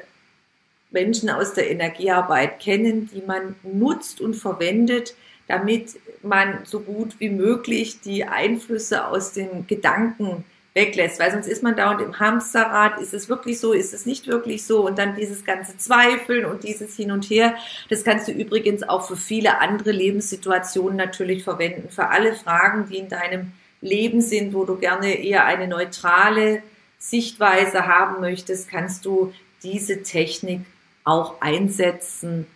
Menschen 0.90 1.30
aus 1.30 1.54
der 1.54 1.70
Energiearbeit 1.70 2.60
kennen, 2.60 3.08
die 3.12 3.22
man 3.22 3.54
nutzt 3.62 4.20
und 4.20 4.34
verwendet, 4.34 5.14
damit 5.46 5.98
man 6.22 6.64
so 6.64 6.80
gut 6.80 7.18
wie 7.18 7.30
möglich 7.30 8.00
die 8.00 8.24
Einflüsse 8.24 9.06
aus 9.06 9.32
den 9.32 9.66
Gedanken 9.66 10.44
weglässt, 10.74 11.18
weil 11.18 11.32
sonst 11.32 11.48
ist 11.48 11.62
man 11.62 11.76
dauernd 11.76 12.00
im 12.00 12.18
Hamsterrad, 12.18 13.00
ist 13.00 13.12
es 13.12 13.28
wirklich 13.28 13.58
so, 13.58 13.72
ist 13.72 13.92
es 13.92 14.06
nicht 14.06 14.28
wirklich 14.28 14.64
so 14.64 14.86
und 14.86 14.98
dann 14.98 15.16
dieses 15.16 15.44
ganze 15.44 15.76
Zweifeln 15.76 16.44
und 16.44 16.62
dieses 16.62 16.94
Hin 16.96 17.10
und 17.10 17.24
Her. 17.24 17.54
Das 17.88 18.04
kannst 18.04 18.28
du 18.28 18.32
übrigens 18.32 18.88
auch 18.88 19.06
für 19.06 19.16
viele 19.16 19.60
andere 19.60 19.90
Lebenssituationen 19.90 20.96
natürlich 20.96 21.42
verwenden, 21.42 21.88
für 21.90 22.08
alle 22.08 22.34
Fragen, 22.34 22.88
die 22.88 22.98
in 22.98 23.08
deinem 23.08 23.52
Leben 23.80 24.20
sind, 24.20 24.54
wo 24.54 24.64
du 24.64 24.76
gerne 24.76 25.14
eher 25.14 25.44
eine 25.44 25.66
neutrale 25.66 26.62
Sichtweise 26.98 27.86
haben 27.86 28.20
möchtest, 28.20 28.68
kannst 28.68 29.04
du 29.06 29.32
diese 29.62 30.02
Technik 30.02 30.60
auch 31.02 31.40
einsetzen 31.40 32.46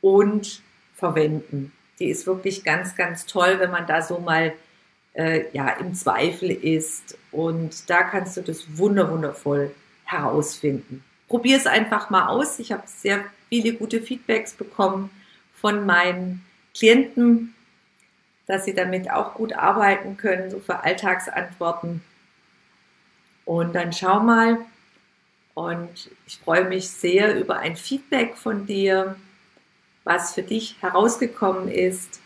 und 0.00 0.62
verwenden. 0.94 1.72
Die 1.98 2.08
ist 2.08 2.26
wirklich 2.26 2.64
ganz, 2.64 2.96
ganz 2.96 3.26
toll, 3.26 3.58
wenn 3.58 3.70
man 3.70 3.86
da 3.86 4.00
so 4.00 4.18
mal 4.18 4.52
äh, 5.14 5.44
ja, 5.52 5.68
im 5.70 5.94
Zweifel 5.94 6.50
ist. 6.50 7.18
Und 7.32 7.88
da 7.90 8.02
kannst 8.02 8.36
du 8.36 8.42
das 8.42 8.78
wunder 8.78 9.10
wundervoll 9.10 9.74
herausfinden. 10.04 11.04
Probier 11.28 11.56
es 11.56 11.66
einfach 11.66 12.10
mal 12.10 12.28
aus. 12.28 12.58
Ich 12.58 12.72
habe 12.72 12.82
sehr 12.86 13.24
viele 13.48 13.74
gute 13.74 14.00
Feedbacks 14.00 14.54
bekommen 14.54 15.10
von 15.54 15.86
meinen 15.86 16.44
Klienten, 16.74 17.54
dass 18.46 18.64
sie 18.64 18.74
damit 18.74 19.10
auch 19.10 19.34
gut 19.34 19.52
arbeiten 19.52 20.16
können, 20.16 20.50
so 20.50 20.58
für 20.58 20.82
Alltagsantworten. 20.82 22.02
Und 23.44 23.74
dann 23.74 23.92
schau 23.92 24.20
mal. 24.20 24.58
Und 25.54 26.10
ich 26.26 26.38
freue 26.38 26.64
mich 26.64 26.88
sehr 26.88 27.38
über 27.38 27.58
ein 27.58 27.76
Feedback 27.76 28.36
von 28.36 28.66
dir, 28.66 29.16
was 30.04 30.34
für 30.34 30.42
dich 30.42 30.76
herausgekommen 30.80 31.68
ist. 31.68 32.20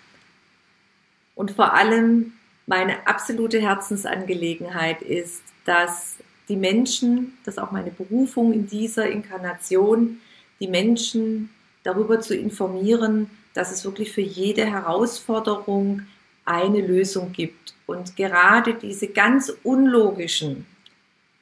Und 1.34 1.50
vor 1.50 1.74
allem, 1.74 2.32
meine 2.66 3.06
absolute 3.06 3.60
Herzensangelegenheit 3.60 5.02
ist, 5.02 5.42
dass 5.64 6.16
die 6.48 6.56
Menschen, 6.56 7.38
das 7.44 7.54
ist 7.54 7.58
auch 7.62 7.72
meine 7.72 7.90
Berufung 7.90 8.52
in 8.52 8.66
dieser 8.66 9.08
Inkarnation, 9.08 10.20
die 10.60 10.68
Menschen 10.68 11.50
darüber 11.82 12.20
zu 12.20 12.36
informieren, 12.36 13.30
dass 13.54 13.72
es 13.72 13.84
wirklich 13.84 14.12
für 14.12 14.20
jede 14.20 14.66
Herausforderung 14.66 16.02
eine 16.44 16.80
Lösung 16.80 17.32
gibt. 17.32 17.74
Und 17.86 18.16
gerade 18.16 18.74
diese 18.74 19.08
ganz 19.08 19.52
unlogischen, 19.62 20.66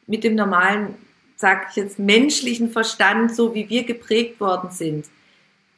mit 0.06 0.24
dem 0.24 0.34
normalen, 0.34 0.94
sag 1.36 1.70
ich 1.70 1.76
jetzt, 1.76 1.98
menschlichen 1.98 2.70
Verstand, 2.70 3.34
so 3.34 3.54
wie 3.54 3.68
wir 3.68 3.84
geprägt 3.84 4.40
worden 4.40 4.70
sind, 4.70 5.06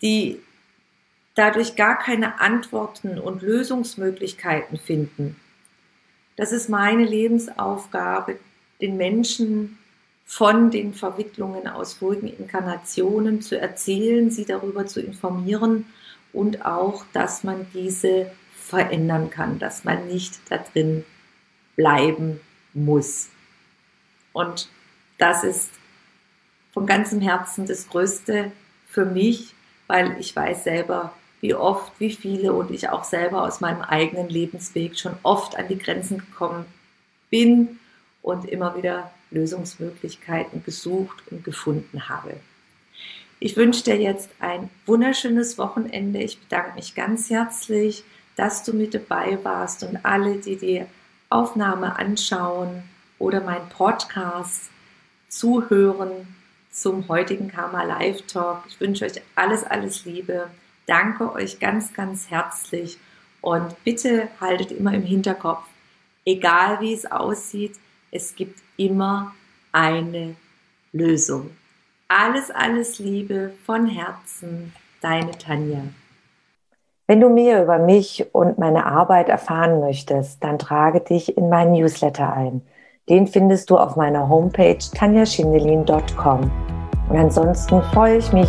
die 0.02 0.40
dadurch 1.34 1.76
gar 1.76 1.98
keine 1.98 2.40
Antworten 2.40 3.18
und 3.18 3.42
Lösungsmöglichkeiten 3.42 4.78
finden. 4.78 5.36
Das 6.36 6.52
ist 6.52 6.68
meine 6.68 7.04
Lebensaufgabe, 7.04 8.38
den 8.80 8.96
Menschen 8.96 9.78
von 10.24 10.70
den 10.70 10.94
Verwicklungen 10.94 11.68
aus 11.68 11.94
vorigen 11.94 12.28
Inkarnationen 12.28 13.42
zu 13.42 13.60
erzählen, 13.60 14.30
sie 14.30 14.44
darüber 14.44 14.86
zu 14.86 15.00
informieren 15.00 15.86
und 16.32 16.64
auch, 16.64 17.04
dass 17.12 17.44
man 17.44 17.66
diese 17.74 18.30
verändern 18.54 19.30
kann, 19.30 19.58
dass 19.58 19.84
man 19.84 20.08
nicht 20.08 20.40
da 20.48 20.58
drin 20.58 21.04
bleiben 21.76 22.40
muss. 22.72 23.28
Und 24.32 24.68
das 25.18 25.44
ist 25.44 25.70
von 26.72 26.86
ganzem 26.86 27.20
Herzen 27.20 27.66
das 27.66 27.88
Größte 27.88 28.50
für 28.88 29.04
mich, 29.04 29.54
weil 29.86 30.18
ich 30.18 30.34
weiß 30.34 30.64
selber, 30.64 31.12
wie 31.44 31.54
oft, 31.54 31.92
wie 32.00 32.10
viele 32.10 32.54
und 32.54 32.70
ich 32.70 32.88
auch 32.88 33.04
selber 33.04 33.42
aus 33.42 33.60
meinem 33.60 33.82
eigenen 33.82 34.30
Lebensweg 34.30 34.98
schon 34.98 35.12
oft 35.22 35.58
an 35.58 35.68
die 35.68 35.76
Grenzen 35.76 36.16
gekommen 36.16 36.64
bin 37.28 37.78
und 38.22 38.48
immer 38.48 38.74
wieder 38.78 39.10
Lösungsmöglichkeiten 39.30 40.64
gesucht 40.64 41.22
und 41.30 41.44
gefunden 41.44 42.08
habe. 42.08 42.36
Ich 43.40 43.58
wünsche 43.58 43.84
dir 43.84 43.98
jetzt 43.98 44.30
ein 44.40 44.70
wunderschönes 44.86 45.58
Wochenende. 45.58 46.18
Ich 46.20 46.40
bedanke 46.40 46.76
mich 46.76 46.94
ganz 46.94 47.28
herzlich, 47.28 48.04
dass 48.36 48.62
du 48.62 48.72
mit 48.72 48.94
dabei 48.94 49.38
warst 49.44 49.84
und 49.84 50.02
alle, 50.02 50.36
die 50.36 50.56
die 50.56 50.86
Aufnahme 51.28 51.98
anschauen 51.98 52.84
oder 53.18 53.42
meinen 53.42 53.68
Podcast 53.68 54.70
zuhören 55.28 56.26
zum 56.70 57.06
heutigen 57.08 57.48
Karma 57.48 57.82
Live 57.82 58.22
Talk. 58.28 58.62
Ich 58.66 58.80
wünsche 58.80 59.04
euch 59.04 59.20
alles, 59.34 59.62
alles 59.64 60.06
Liebe 60.06 60.48
danke 60.86 61.32
euch 61.32 61.60
ganz, 61.60 61.92
ganz 61.92 62.30
herzlich 62.30 62.98
und 63.40 63.82
bitte 63.84 64.28
haltet 64.40 64.72
immer 64.72 64.94
im 64.94 65.02
Hinterkopf, 65.02 65.64
egal 66.24 66.80
wie 66.80 66.94
es 66.94 67.10
aussieht, 67.10 67.76
es 68.10 68.34
gibt 68.34 68.60
immer 68.76 69.34
eine 69.72 70.36
Lösung. 70.92 71.50
Alles, 72.08 72.50
alles 72.50 72.98
Liebe 72.98 73.52
von 73.64 73.86
Herzen, 73.86 74.72
deine 75.00 75.32
Tanja. 75.32 75.82
Wenn 77.06 77.20
du 77.20 77.28
mehr 77.28 77.62
über 77.62 77.78
mich 77.78 78.26
und 78.32 78.58
meine 78.58 78.86
Arbeit 78.86 79.28
erfahren 79.28 79.80
möchtest, 79.80 80.42
dann 80.42 80.58
trage 80.58 81.00
dich 81.00 81.36
in 81.36 81.50
meinen 81.50 81.72
Newsletter 81.72 82.32
ein. 82.32 82.62
Den 83.10 83.26
findest 83.26 83.68
du 83.68 83.76
auf 83.76 83.96
meiner 83.96 84.28
Homepage 84.28 84.78
tanjaschindelin.com. 84.78 86.50
Und 87.10 87.16
ansonsten 87.16 87.82
freue 87.92 88.16
ich 88.16 88.32
mich 88.32 88.48